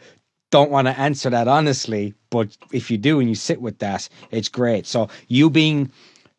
[0.51, 4.09] don't want to answer that honestly, but if you do and you sit with that,
[4.31, 4.87] it's great.
[4.87, 5.92] So you being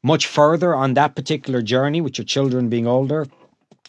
[0.03, 3.27] much further on that particular journey with your children being older,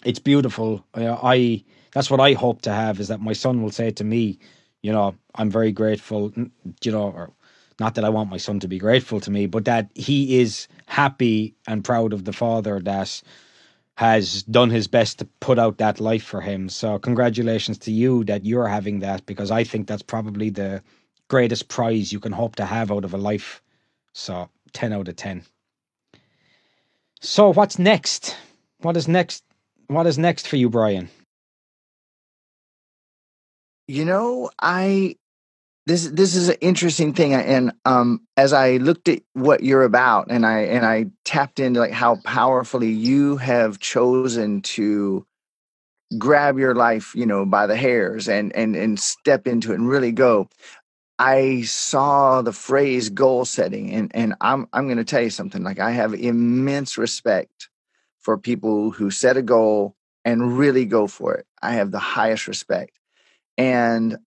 [0.04, 0.84] it's beautiful.
[0.94, 4.04] Uh, I that's what I hope to have is that my son will say to
[4.04, 4.38] me,
[4.82, 7.32] you know, I'm very grateful, you know, or
[7.80, 10.68] not that I want my son to be grateful to me, but that he is
[10.86, 13.22] happy and proud of the father that
[13.96, 16.68] has done his best to put out that life for him.
[16.68, 20.82] So congratulations to you that you're having that because I think that's probably the
[21.28, 23.62] greatest prize you can hope to have out of a life.
[24.14, 25.42] So 10 out of 10.
[27.20, 28.36] So what's next?
[28.80, 29.44] What is next?
[29.88, 31.10] What is next for you, Brian?
[33.90, 35.16] You know, I
[35.86, 40.26] this this is an interesting thing and um as i looked at what you're about
[40.30, 45.26] and i and i tapped into like how powerfully you have chosen to
[46.18, 49.88] grab your life you know by the hairs and and and step into it and
[49.88, 50.48] really go
[51.18, 55.64] i saw the phrase goal setting and and i'm i'm going to tell you something
[55.64, 57.70] like i have immense respect
[58.20, 61.46] for people who set a goal and really go for it.
[61.62, 62.99] I have the highest respect
[63.56, 64.18] and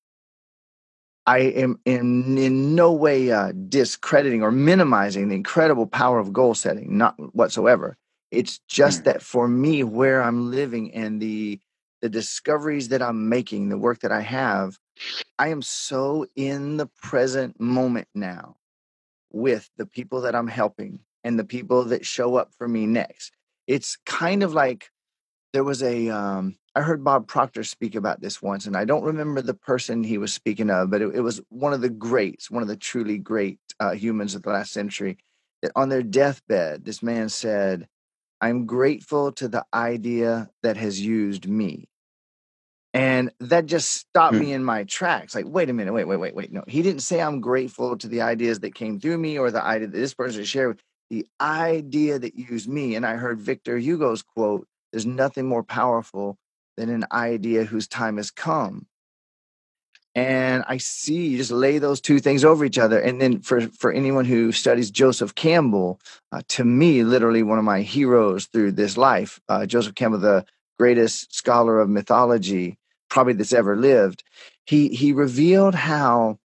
[1.25, 6.53] I am in in no way uh, discrediting or minimizing the incredible power of goal
[6.53, 7.97] setting, not whatsoever.
[8.31, 9.03] It's just mm.
[9.05, 11.59] that for me, where I'm living and the
[12.01, 14.77] the discoveries that I'm making, the work that I have,
[15.39, 18.57] I am so in the present moment now
[19.31, 23.31] with the people that I'm helping and the people that show up for me next.
[23.67, 24.91] It's kind of like
[25.53, 29.03] there was a um, I heard Bob Proctor speak about this once, and I don't
[29.03, 32.49] remember the person he was speaking of, but it, it was one of the greats,
[32.49, 35.17] one of the truly great uh, humans of the last century.
[35.61, 37.87] That on their deathbed, this man said,
[38.41, 41.87] "I'm grateful to the idea that has used me."
[42.95, 44.43] And that just stopped mm-hmm.
[44.43, 45.33] me in my tracks.
[45.33, 46.51] Like, wait a minute, wait, wait, wait, wait.
[46.51, 49.63] No, he didn't say I'm grateful to the ideas that came through me or the
[49.63, 50.79] idea that this person shared.
[51.09, 52.95] The idea that used me.
[52.95, 56.37] And I heard Victor Hugo's quote there's nothing more powerful
[56.77, 58.85] than an idea whose time has come.
[60.15, 62.99] And I see you just lay those two things over each other.
[62.99, 65.99] And then for, for anyone who studies Joseph Campbell,
[66.31, 70.45] uh, to me, literally one of my heroes through this life, uh, Joseph Campbell, the
[70.77, 72.77] greatest scholar of mythology
[73.09, 74.23] probably that's ever lived,
[74.65, 76.37] he, he revealed how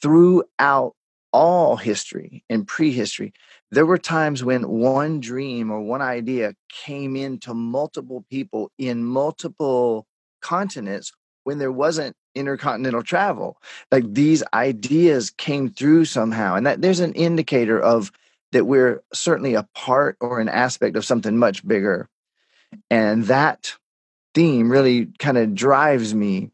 [0.00, 0.94] throughout
[1.32, 3.34] all history and prehistory,
[3.72, 10.06] there were times when one dream or one idea came into multiple people in multiple
[10.42, 11.10] continents
[11.44, 13.56] when there wasn't intercontinental travel.
[13.90, 18.12] Like these ideas came through somehow and that there's an indicator of
[18.52, 22.10] that we're certainly a part or an aspect of something much bigger.
[22.90, 23.74] And that
[24.34, 26.50] theme really kind of drives me.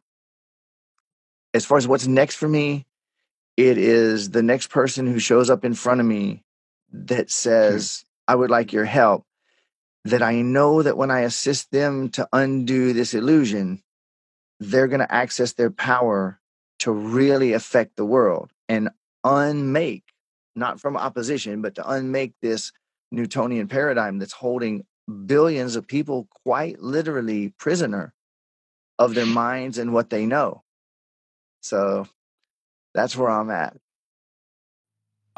[1.53, 2.87] As far as what's next for me
[3.57, 6.45] it is the next person who shows up in front of me
[6.93, 8.33] that says, hmm.
[8.33, 9.25] I would like your help,
[10.05, 13.83] that I know that when I assist them to undo this illusion,
[14.61, 16.41] they're going to access their power
[16.81, 18.91] to really affect the world and
[19.25, 20.05] unmake,
[20.55, 22.73] not from opposition, but to unmake this
[23.11, 24.85] Newtonian paradigm that's holding
[25.27, 28.13] billions of people quite literally prisoner
[28.99, 30.63] of their minds and what they know.
[31.61, 32.07] So
[32.95, 33.77] that's where I'm at.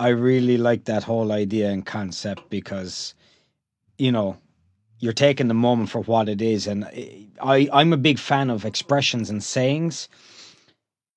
[0.01, 3.15] I really like that whole idea and concept because,
[3.99, 4.39] you know,
[4.99, 6.67] you're taking the moment for what it is.
[6.67, 6.87] And
[7.43, 10.09] I, I'm a big fan of expressions and sayings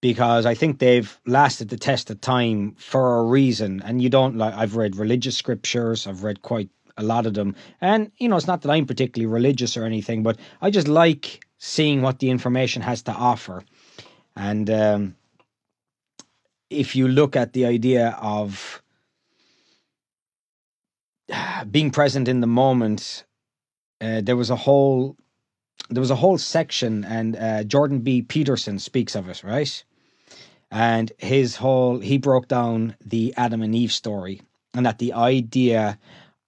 [0.02, 3.82] because I think they've lasted the test of time for a reason.
[3.86, 7.56] And you don't like, I've read religious scriptures, I've read quite a lot of them.
[7.80, 11.46] And, you know, it's not that I'm particularly religious or anything, but I just like
[11.58, 13.64] seeing what the information has to offer.
[14.36, 15.16] And um,
[16.74, 18.82] if you look at the idea of
[21.72, 23.26] being present in the moment,
[24.02, 25.16] uh, there was a whole
[25.90, 28.22] there was a whole section, and uh, Jordan B.
[28.22, 29.84] Peterson speaks of it, right?
[30.72, 34.42] And his whole he broke down the Adam and Eve story,
[34.74, 36.00] and that the idea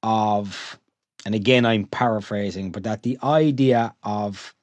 [0.01, 0.79] of,
[1.25, 4.55] and again I'm paraphrasing, but that the idea of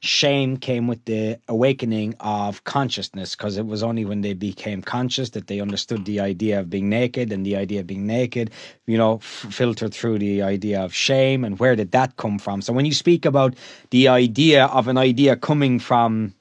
[0.00, 5.30] shame came with the awakening of consciousness because it was only when they became conscious
[5.30, 8.50] that they understood the idea of being naked and the idea of being naked
[8.86, 12.62] you know f- filtered through the idea of shame and where did that come from.
[12.62, 13.54] So when you speak about
[13.90, 16.34] the idea of an idea coming from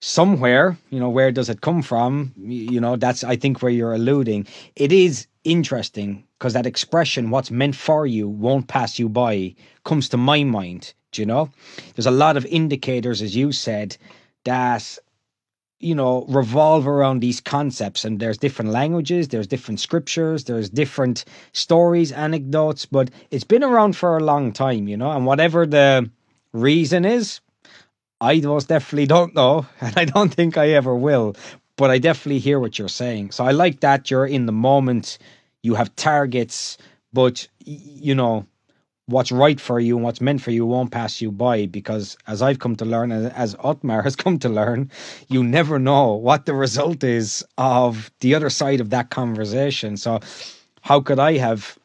[0.00, 2.32] somewhere you know where does it come from?
[2.36, 4.46] You know that's i think where you're alluding.
[4.76, 10.10] It is interesting because that expression what's meant for you won't pass you by comes
[10.10, 11.48] to my mind do you know?
[11.94, 13.96] There's a lot of indicators, as you said,
[14.44, 14.98] that
[15.80, 21.24] you know revolve around these concepts and there's different languages there's different scriptures there's different
[21.52, 26.08] stories anecdotes but it's been around for a long time you know and whatever the
[26.52, 27.40] reason is
[28.20, 31.34] i most definitely don't know and i don't think i ever will
[31.76, 35.18] but i definitely hear what you're saying so i like that you're in the moment
[35.64, 36.78] you have targets
[37.12, 38.46] but you know
[39.06, 42.40] what's right for you and what's meant for you won't pass you by because as
[42.40, 44.90] I've come to learn and as Otmar has come to learn
[45.28, 49.96] you never know what the result is of the other side of that conversation.
[49.96, 50.20] So
[50.82, 51.78] how could I have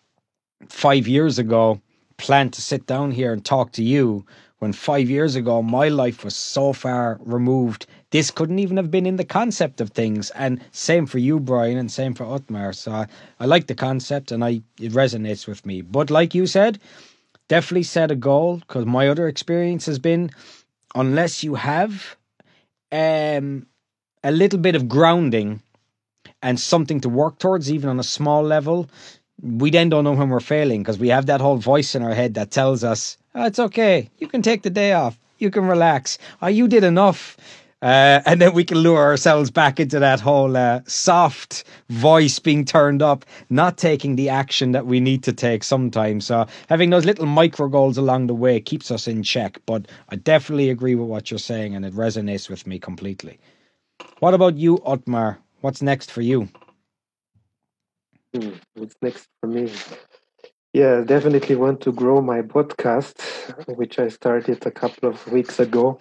[0.68, 1.82] 5 years ago
[2.18, 4.26] planned to sit down here and talk to you
[4.60, 9.06] when 5 years ago my life was so far removed this couldn't even have been
[9.06, 10.32] in the concept of things.
[10.32, 12.74] And same for you Brian and same for Otmar.
[12.74, 13.08] So I,
[13.39, 15.82] I like the concept and I it resonates with me.
[15.82, 16.80] But like you said
[17.50, 20.30] definitely set a goal because my other experience has been
[20.95, 22.15] unless you have
[22.91, 23.65] um,
[24.24, 25.62] a little bit of grounding
[26.41, 28.89] and something to work towards, even on a small level,
[29.41, 32.13] we then don't know when we're failing because we have that whole voice in our
[32.13, 35.65] head that tells us, oh, it's okay, you can take the day off, you can
[35.65, 37.38] relax, oh, you did enough.
[37.82, 42.65] Uh, and then we can lure ourselves back into that whole uh, soft voice being
[42.65, 46.26] turned up, not taking the action that we need to take sometimes.
[46.26, 49.60] So having those little micro goals along the way keeps us in check.
[49.65, 53.39] But I definitely agree with what you're saying, and it resonates with me completely.
[54.20, 55.38] What about you, Otmar?
[55.62, 56.50] What's next for you?
[58.36, 59.72] Hmm, what's next for me?
[60.74, 63.20] Yeah, definitely want to grow my podcast,
[63.76, 66.00] which I started a couple of weeks ago.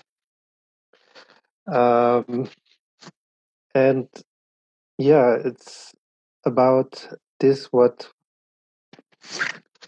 [1.71, 2.49] Um,
[3.75, 4.09] and
[4.99, 5.93] yeah, it's
[6.45, 7.09] about
[7.41, 8.09] this what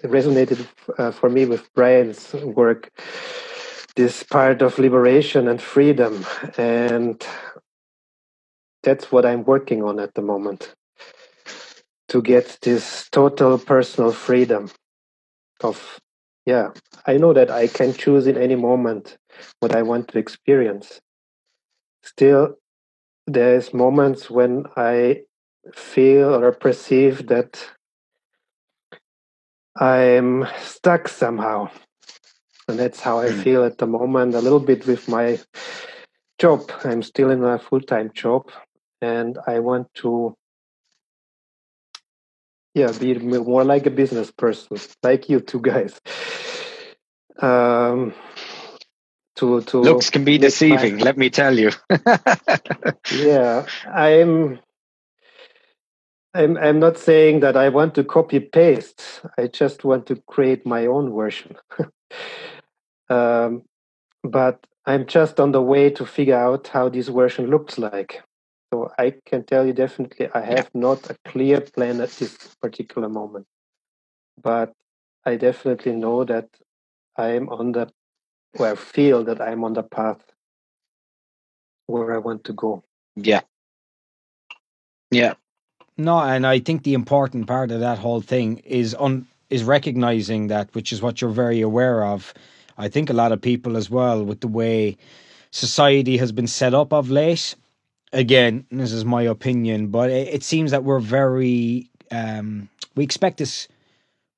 [0.02, 0.66] resonated
[0.98, 2.90] uh, for me with Brian's work,
[3.96, 6.24] this part of liberation and freedom.
[6.56, 7.24] And
[8.82, 10.74] that's what I'm working on at the moment
[12.08, 14.68] to get this total personal freedom
[15.62, 15.98] of
[16.46, 16.70] yeah
[17.06, 19.16] i know that i can choose in any moment
[19.60, 21.00] what i want to experience
[22.02, 22.56] still
[23.26, 25.22] there's moments when I
[25.74, 27.64] feel or perceive that
[29.76, 31.70] I'm stuck somehow.
[32.68, 33.40] And that's how I hmm.
[33.40, 35.38] feel at the moment, a little bit with my
[36.38, 36.70] job.
[36.84, 38.50] I'm still in a full time job
[39.00, 40.34] and I want to
[42.74, 46.00] yeah, be more like a business person, like you two guys.
[47.40, 48.14] Um,
[49.36, 51.02] to to looks can be deceiving my...
[51.02, 51.70] let me tell you.
[53.12, 54.60] Yeah i'm
[56.34, 60.66] i'm i'm not saying that i want to copy paste i just want to create
[60.66, 61.56] my own version.
[63.08, 63.62] Um,
[64.22, 68.22] but i'm just on the way to figure out how this version looks like.
[68.72, 73.08] So i can tell you definitely i have not a clear plan at this particular
[73.08, 73.46] moment.
[74.40, 74.74] But
[75.24, 76.48] i definitely know that
[77.16, 77.90] i'm on the
[78.56, 80.22] where I feel that I'm on the path
[81.86, 82.84] where I want to go.
[83.16, 83.40] Yeah.
[85.10, 85.34] Yeah.
[85.96, 90.46] No, and I think the important part of that whole thing is on is recognizing
[90.46, 92.32] that, which is what you're very aware of.
[92.78, 94.96] I think a lot of people as well, with the way
[95.50, 97.56] society has been set up of late.
[98.12, 103.38] Again, this is my opinion, but it, it seems that we're very um, we expect
[103.38, 103.68] this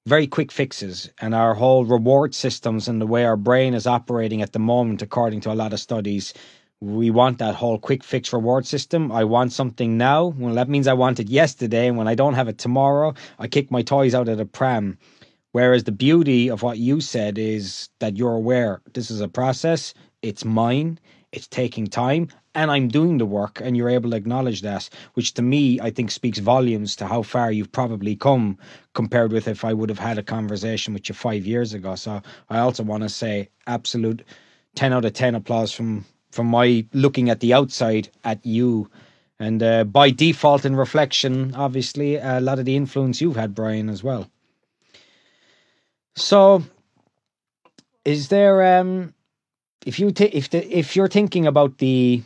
[0.07, 4.42] very quick fixes and our whole reward systems and the way our brain is operating
[4.42, 6.34] at the moment, according to a lot of studies,
[6.80, 9.12] we want that whole quick fix reward system.
[9.12, 10.34] I want something now.
[10.36, 11.86] Well, that means I want it yesterday.
[11.86, 14.98] And when I don't have it tomorrow, I kick my toys out of the pram.
[15.53, 19.94] Whereas the beauty of what you said is that you're aware this is a process,
[20.22, 20.98] it's mine,
[21.30, 25.34] it's taking time, and I'm doing the work, and you're able to acknowledge that, which
[25.34, 28.59] to me, I think speaks volumes to how far you've probably come
[28.94, 31.94] compared with if I would have had a conversation with you five years ago.
[31.94, 34.22] So I also want to say absolute
[34.74, 38.90] 10 out of 10 applause from from my looking at the outside at you
[39.38, 43.90] and uh, by default and reflection obviously a lot of the influence you've had brian
[43.90, 44.30] as well
[46.14, 46.62] so,
[48.05, 49.14] is there um,
[49.86, 52.22] if you t- if the if you're thinking about the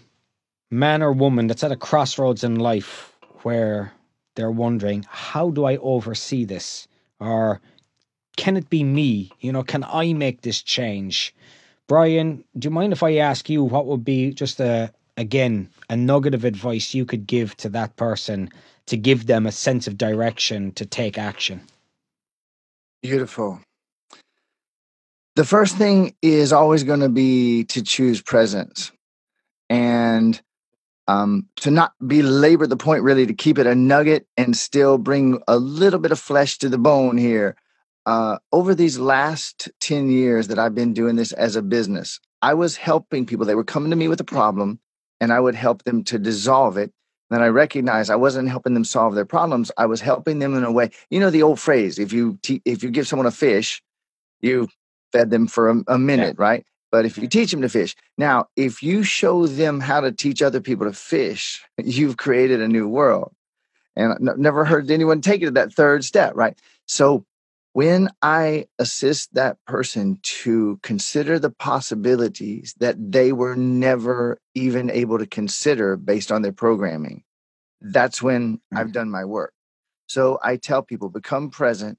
[0.71, 3.93] man or woman that's at a crossroads in life where
[4.35, 6.89] they're wondering how do I oversee this
[7.21, 7.61] or
[8.37, 9.31] can it be me?
[9.41, 11.35] You know, can I make this change?
[11.89, 15.97] Brian, do you mind if I ask you what would be just a again a
[15.97, 18.51] nugget of advice you could give to that person
[18.87, 21.63] to give them a sense of direction to take action?
[23.03, 23.61] Beautiful.
[25.37, 28.91] The first thing is always going to be to choose presence
[29.69, 30.41] and
[31.09, 35.41] um, to not belabor the point, really, to keep it a nugget and still bring
[35.47, 37.57] a little bit of flesh to the bone here.
[38.07, 42.55] Uh, over these last 10 years that I've been doing this as a business, I
[42.55, 43.47] was helping people.
[43.47, 44.79] They were coming to me with a problem,
[45.21, 46.93] and I would help them to dissolve it.
[47.31, 49.73] Then I recognized I wasn't helping them solve their problems.
[49.77, 50.91] I was helping them in a way.
[51.11, 53.83] You know the old phrase: if you te- if you give someone a fish,
[54.41, 54.69] you
[55.11, 56.45] fed them for a, a minute, yeah.
[56.45, 56.67] right?
[56.93, 60.41] But if you teach them to fish, now, if you show them how to teach
[60.41, 63.33] other people to fish, you've created a new world.
[63.97, 66.59] And I've never heard anyone take it to that third step, right?
[66.87, 67.25] So
[67.73, 75.19] when I assist that person to consider the possibilities that they were never even able
[75.19, 77.23] to consider based on their programming,
[77.81, 78.79] that's when mm-hmm.
[78.79, 79.53] I've done my work.
[80.07, 81.99] So I tell people become present,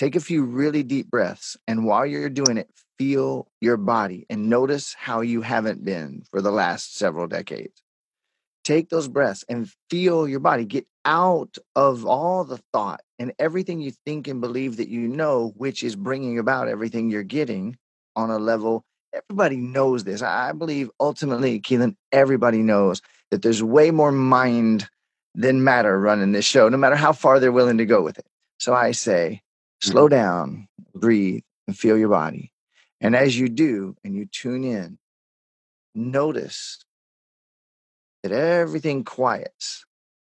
[0.00, 1.58] Take a few really deep breaths.
[1.68, 6.40] And while you're doing it, feel your body and notice how you haven't been for
[6.40, 7.82] the last several decades.
[8.64, 10.64] Take those breaths and feel your body.
[10.64, 15.52] Get out of all the thought and everything you think and believe that you know,
[15.58, 17.76] which is bringing about everything you're getting
[18.16, 18.86] on a level.
[19.12, 20.22] Everybody knows this.
[20.22, 24.88] I believe ultimately, Keelan, everybody knows that there's way more mind
[25.34, 28.24] than matter running this show, no matter how far they're willing to go with it.
[28.58, 29.42] So I say,
[29.80, 30.14] Slow mm-hmm.
[30.14, 32.52] down, breathe, and feel your body.
[33.00, 34.98] And as you do, and you tune in,
[35.94, 36.84] notice
[38.22, 39.84] that everything quiets.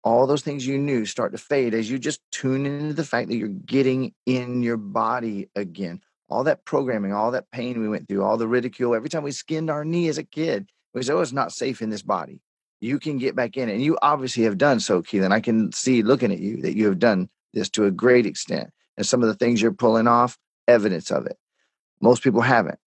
[0.03, 3.29] All those things you knew start to fade as you just tune into the fact
[3.29, 6.01] that you're getting in your body again.
[6.29, 9.33] All that programming, all that pain we went through, all the ridicule, every time we
[9.33, 12.41] skinned our knee as a kid, we said, oh, it's not safe in this body.
[12.81, 13.69] You can get back in.
[13.69, 15.33] And you obviously have done so, Keelan.
[15.33, 18.71] I can see looking at you that you have done this to a great extent
[18.97, 20.39] and some of the things you're pulling off,
[20.69, 21.37] evidence of it.
[22.01, 22.79] Most people haven't.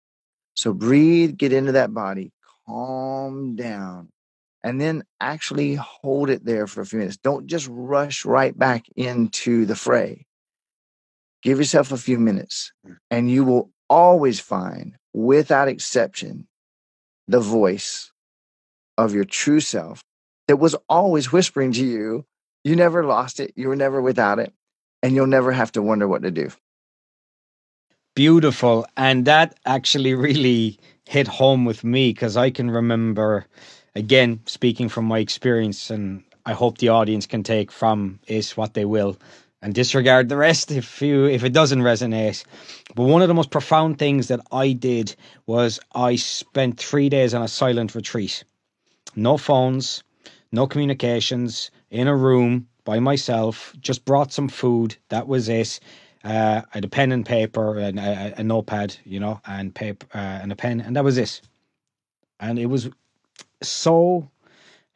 [0.56, 2.32] So breathe, get into that body,
[2.68, 4.10] calm down,
[4.64, 7.18] and then actually hold it there for a few minutes.
[7.18, 10.26] Don't just rush right back into the fray.
[11.42, 12.96] Give yourself a few minutes, mm.
[13.12, 16.48] and you will always find, without exception,
[17.28, 18.12] the voice
[18.98, 20.04] of your true self
[20.48, 22.26] that was always whispering to you.
[22.64, 23.54] You never lost it.
[23.56, 24.54] You were never without it
[25.04, 26.50] and you'll never have to wonder what to do.
[28.16, 28.88] Beautiful.
[28.98, 33.46] And that actually really hit home with me because I can remember,
[33.96, 38.76] again, speaking from my experience, and I hope the audience can take from is what
[38.76, 39.18] they will
[39.64, 42.44] and disregard the rest if you if it doesn't resonate.
[42.96, 45.16] But one of the most profound things that I did
[45.48, 48.44] was I spent three days on a silent retreat.
[49.16, 50.04] No phones,
[50.52, 54.96] no communications, in a room by myself, just brought some food.
[55.10, 55.80] That was it.
[56.24, 60.08] Uh, I had a pen and paper and a, a notepad, you know, and paper
[60.16, 61.42] uh, and a pen, and that was it.
[62.40, 62.90] And it was
[63.62, 64.30] so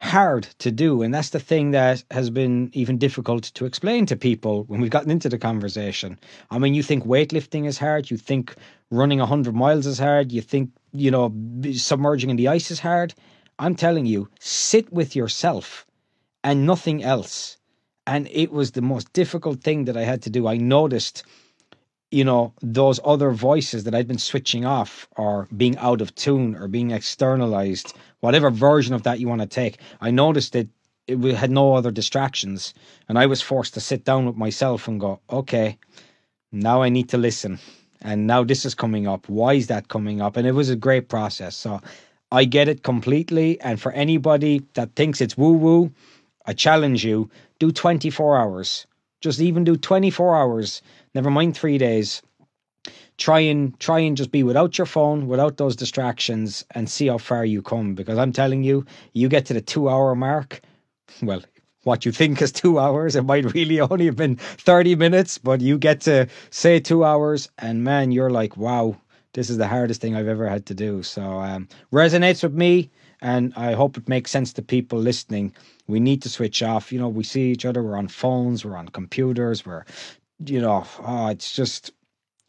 [0.00, 4.16] hard to do, and that's the thing that has been even difficult to explain to
[4.16, 6.18] people when we've gotten into the conversation.
[6.50, 8.54] I mean, you think weightlifting is hard, you think
[8.90, 11.34] running hundred miles is hard, you think you know
[11.72, 13.14] submerging in the ice is hard.
[13.58, 15.84] I'm telling you, sit with yourself
[16.44, 17.57] and nothing else
[18.08, 20.48] and it was the most difficult thing that I had to do.
[20.48, 21.24] I noticed,
[22.10, 26.56] you know, those other voices that I'd been switching off or being out of tune
[26.56, 29.78] or being externalized, whatever version of that you want to take.
[30.00, 30.68] I noticed that
[31.06, 32.72] it had no other distractions,
[33.08, 35.78] and I was forced to sit down with myself and go, okay,
[36.50, 37.58] now I need to listen.
[38.00, 39.28] And now this is coming up.
[39.28, 40.36] Why is that coming up?
[40.36, 41.56] And it was a great process.
[41.56, 41.80] So
[42.32, 43.60] I get it completely.
[43.60, 45.92] And for anybody that thinks it's woo woo,
[46.48, 47.30] I challenge you
[47.60, 48.86] do 24 hours
[49.20, 50.82] Just even do 24 hours,
[51.14, 52.22] never mind three days.
[53.18, 57.18] Try and try and just be without your phone, without those distractions, and see how
[57.18, 57.94] far you come.
[57.94, 60.62] Because I'm telling you, you get to the two hour mark.
[61.22, 61.42] Well,
[61.84, 63.16] what you think is two hours.
[63.16, 67.50] It might really only have been 30 minutes, but you get to say two hours,
[67.58, 68.96] and man, you're like, wow,
[69.34, 71.02] this is the hardest thing I've ever had to do.
[71.02, 72.90] So um, resonates with me,
[73.20, 75.52] and I hope it makes sense to people listening.
[75.86, 76.92] We need to switch off.
[76.92, 77.82] You know, we see each other.
[77.82, 78.64] We're on phones.
[78.64, 79.66] We're on computers.
[79.66, 79.84] We're,
[80.44, 81.92] you know, oh, it's just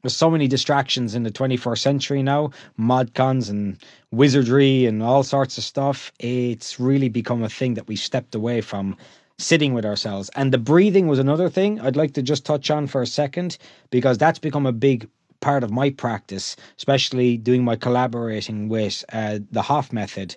[0.01, 3.77] there's so many distractions in the 21st century now mod cons and
[4.11, 8.61] wizardry and all sorts of stuff it's really become a thing that we stepped away
[8.61, 8.95] from
[9.37, 12.87] sitting with ourselves and the breathing was another thing i'd like to just touch on
[12.87, 13.57] for a second
[13.89, 15.07] because that's become a big
[15.41, 20.35] part of my practice especially doing my collaborating with uh, the hof method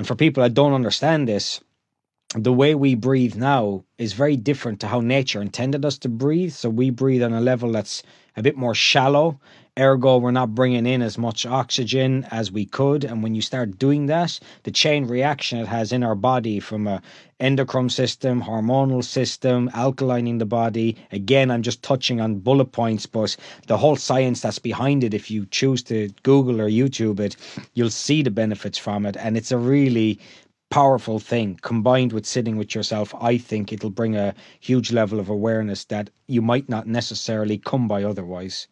[0.00, 1.60] and for people that don't understand this
[2.34, 6.52] the way we breathe now is very different to how nature intended us to breathe.
[6.52, 8.02] So we breathe on a level that's
[8.34, 9.38] a bit more shallow.
[9.78, 13.04] Ergo, we're not bringing in as much oxygen as we could.
[13.04, 16.86] And when you start doing that, the chain reaction it has in our body from
[16.86, 17.00] a
[17.38, 20.96] endocrine system, hormonal system, alkalining the body.
[21.12, 23.36] Again, I'm just touching on bullet points, but
[23.68, 27.36] the whole science that's behind it, if you choose to Google or YouTube it,
[27.74, 29.16] you'll see the benefits from it.
[29.16, 30.18] And it's a really
[30.70, 35.28] powerful thing combined with sitting with yourself i think it'll bring a huge level of
[35.28, 38.68] awareness that you might not necessarily come by otherwise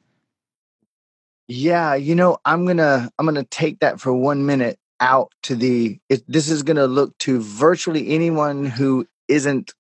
[1.49, 5.99] yeah you know i'm gonna i'm gonna take that for one minute out to the
[6.09, 9.73] it, this is gonna look to virtually anyone who isn't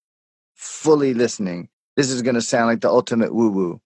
[0.54, 3.80] fully listening this is gonna sound like the ultimate woo woo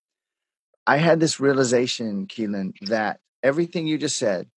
[0.86, 4.48] i had this realization keelan that everything you just said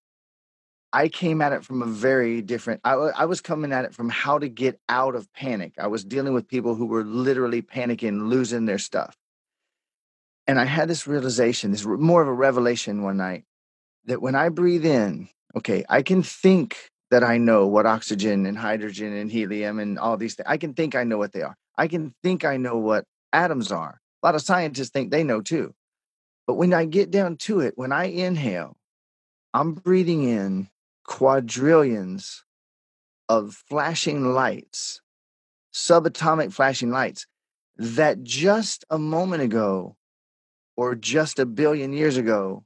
[0.94, 2.80] I came at it from a very different.
[2.86, 5.74] I was coming at it from how to get out of panic.
[5.78, 9.18] I was dealing with people who were literally panicking, losing their stuff.
[10.48, 13.46] And I had this realization, this more of a revelation one night,
[14.06, 18.58] that when I breathe in, okay, I can think that I know what oxygen and
[18.58, 20.48] hydrogen and helium and all these things.
[20.50, 21.56] I can think I know what they are.
[21.78, 24.00] I can think I know what atoms are.
[24.22, 25.74] A lot of scientists think they know too.
[26.48, 28.78] But when I get down to it, when I inhale,
[29.54, 30.70] I'm breathing in
[31.06, 32.44] quadrillions
[33.30, 35.02] of flashing lights,
[35.74, 37.26] subatomic flashing lights,
[37.78, 39.96] that just a moment ago
[40.78, 42.64] or just a billion years ago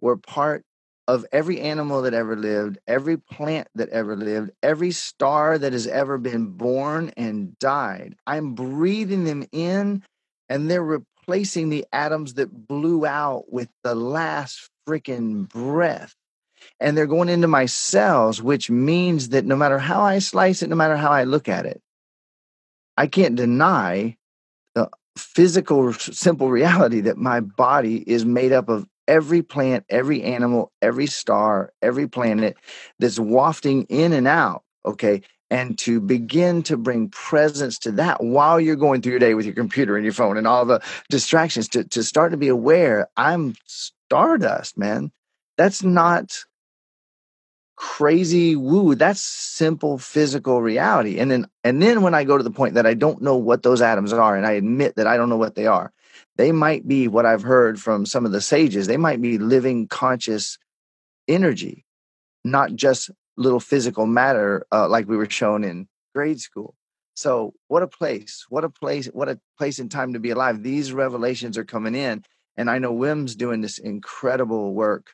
[0.00, 0.64] were part
[1.08, 5.86] of every animal that ever lived, every plant that ever lived, every star that has
[5.86, 8.16] ever been born and died.
[8.26, 10.02] I'm breathing them in,
[10.48, 16.14] and they're replacing the atoms that blew out with the last freaking breath
[16.80, 20.70] and they're going into my cells, which means that no matter how I slice it,
[20.70, 21.80] no matter how I look at it,
[22.96, 24.16] I can't deny
[25.16, 31.06] physical, simple reality that my body is made up of every plant, every animal, every
[31.06, 32.56] star, every planet
[32.98, 34.62] that's wafting in and out.
[34.84, 35.22] Okay.
[35.48, 39.46] And to begin to bring presence to that while you're going through your day with
[39.46, 43.08] your computer and your phone and all the distractions, to, to start to be aware,
[43.16, 45.12] I'm stardust, man.
[45.56, 46.44] That's not
[47.76, 52.50] crazy woo that's simple physical reality and then and then when i go to the
[52.50, 55.28] point that i don't know what those atoms are and i admit that i don't
[55.28, 55.92] know what they are
[56.36, 59.86] they might be what i've heard from some of the sages they might be living
[59.86, 60.58] conscious
[61.28, 61.84] energy
[62.44, 66.74] not just little physical matter uh, like we were shown in grade school.
[67.14, 70.62] So what a place what a place what a place and time to be alive.
[70.62, 72.24] These revelations are coming in
[72.56, 75.12] and i know wim's doing this incredible work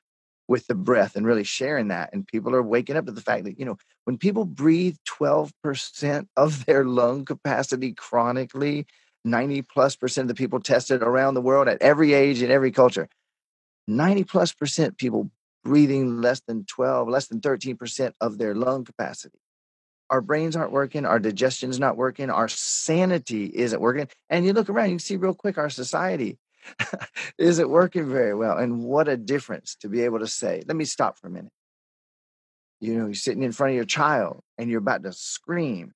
[0.53, 2.11] with the breath and really sharing that.
[2.13, 6.27] And people are waking up to the fact that, you know, when people breathe 12%
[6.37, 8.87] of their lung capacity chronically,
[9.25, 12.71] 90 plus percent of the people tested around the world at every age and every
[12.71, 13.09] culture,
[13.89, 15.31] 90 plus percent people
[15.65, 19.39] breathing less than 12, less than 13% of their lung capacity.
[20.11, 24.07] Our brains aren't working, our digestion is not working, our sanity isn't working.
[24.29, 26.37] And you look around, you see real quick our society
[27.39, 28.59] is it working very well?
[28.59, 31.53] And what a difference to be able to say, let me stop for a minute.
[32.81, 35.93] You know, you're sitting in front of your child and you're about to scream.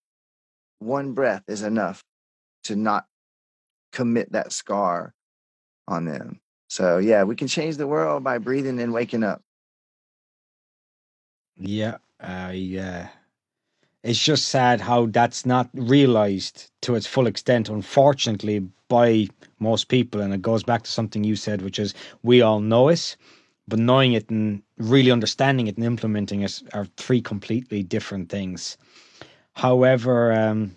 [0.79, 2.03] One breath is enough
[2.65, 3.07] to not
[3.93, 5.15] commit that scar
[5.89, 6.41] on them.
[6.69, 9.41] So, yeah, we can change the world by breathing and waking up.
[11.57, 13.09] Yeah, uh, yeah.
[14.07, 19.27] It's just sad how that's not realized to its full extent, unfortunately, by
[19.59, 20.21] most people.
[20.21, 21.93] And it goes back to something you said, which is
[22.23, 23.17] we all know it,
[23.67, 28.79] but knowing it and really understanding it and implementing it are three completely different things.
[29.55, 30.77] However, um,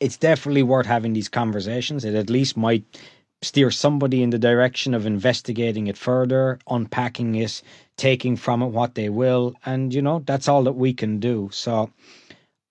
[0.00, 2.04] it's definitely worth having these conversations.
[2.04, 2.84] It at least might
[3.44, 7.62] steer somebody in the direction of investigating it further, unpacking it,
[7.96, 9.54] taking from it what they will.
[9.64, 11.50] And, you know, that's all that we can do.
[11.52, 11.90] So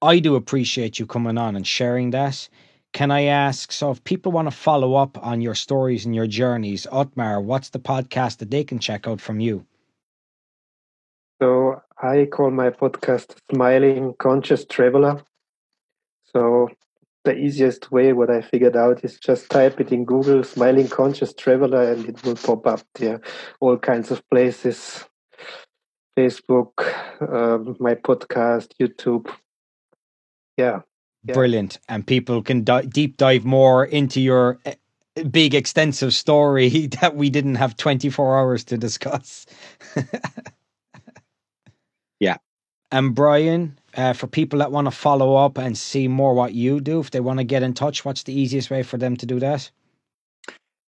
[0.01, 2.49] I do appreciate you coming on and sharing that.
[2.91, 6.27] Can I ask, so if people want to follow up on your stories and your
[6.27, 9.65] journeys, Otmar, what's the podcast that they can check out from you?
[11.41, 15.23] So I call my podcast Smiling Conscious Traveler.
[16.33, 16.69] So
[17.23, 21.33] the easiest way, what I figured out is just type it in Google, Smiling Conscious
[21.33, 23.21] Traveler, and it will pop up there.
[23.59, 25.05] All kinds of places
[26.17, 26.73] Facebook,
[27.21, 29.29] um, my podcast, YouTube.
[30.57, 30.81] Yeah.
[31.23, 31.33] yeah.
[31.33, 31.79] Brilliant.
[31.89, 34.75] And people can di- deep dive more into your eh,
[35.31, 39.45] big, extensive story that we didn't have 24 hours to discuss.
[42.19, 42.37] yeah.
[42.91, 46.79] And Brian, uh, for people that want to follow up and see more what you
[46.79, 49.25] do, if they want to get in touch, what's the easiest way for them to
[49.25, 49.69] do that?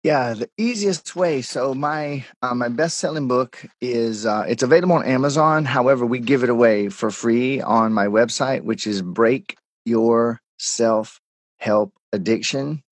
[0.03, 1.41] Yeah, the easiest way.
[1.41, 5.63] So my uh, my best selling book is uh, it's available on Amazon.
[5.63, 11.21] However, we give it away for free on my website, which is Break Your Self
[11.57, 12.83] Help Addiction.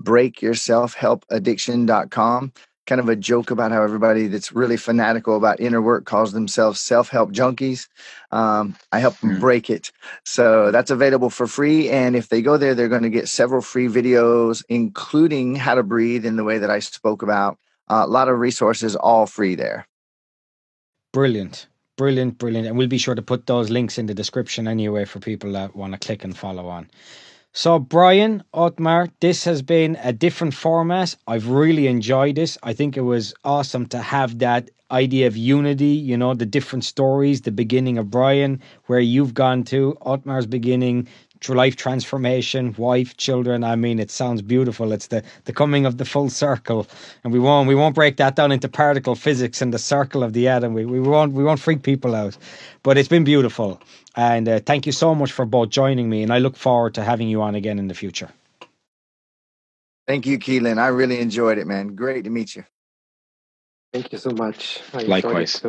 [0.00, 2.52] BreakYourselfHelpAddiction.com
[2.88, 6.80] kind of a joke about how everybody that's really fanatical about inner work calls themselves
[6.80, 7.86] self-help junkies.
[8.32, 9.40] Um, I help them mm.
[9.40, 9.92] break it.
[10.24, 11.88] So that's available for free.
[11.90, 15.84] And if they go there, they're going to get several free videos, including how to
[15.84, 17.58] breathe in the way that I spoke about.
[17.88, 19.86] Uh, a lot of resources, all free there.
[21.12, 21.68] Brilliant.
[21.96, 22.68] Brilliant, brilliant.
[22.68, 25.74] And we'll be sure to put those links in the description anyway for people that
[25.74, 26.88] want to click and follow on.
[27.52, 31.16] So, Brian, Otmar, this has been a different format.
[31.26, 32.56] I've really enjoyed this.
[32.62, 36.84] I think it was awesome to have that idea of unity, you know, the different
[36.84, 41.08] stories, the beginning of Brian, where you've gone to, Otmar's beginning,
[41.48, 43.62] life transformation, wife, children.
[43.64, 44.92] I mean, it sounds beautiful.
[44.92, 46.86] It's the the coming of the full circle,
[47.24, 50.32] and we won't we won't break that down into particle physics and the circle of
[50.32, 50.74] the atom.
[50.74, 52.36] We we won't we won't freak people out,
[52.82, 53.80] but it's been beautiful.
[54.18, 57.04] And uh, thank you so much for both joining me, and I look forward to
[57.04, 58.28] having you on again in the future.
[60.08, 60.78] Thank you, Keelan.
[60.78, 61.94] I really enjoyed it, man.
[61.94, 62.64] Great to meet you.
[63.92, 64.80] Thank you so much.
[64.92, 65.62] I Likewise.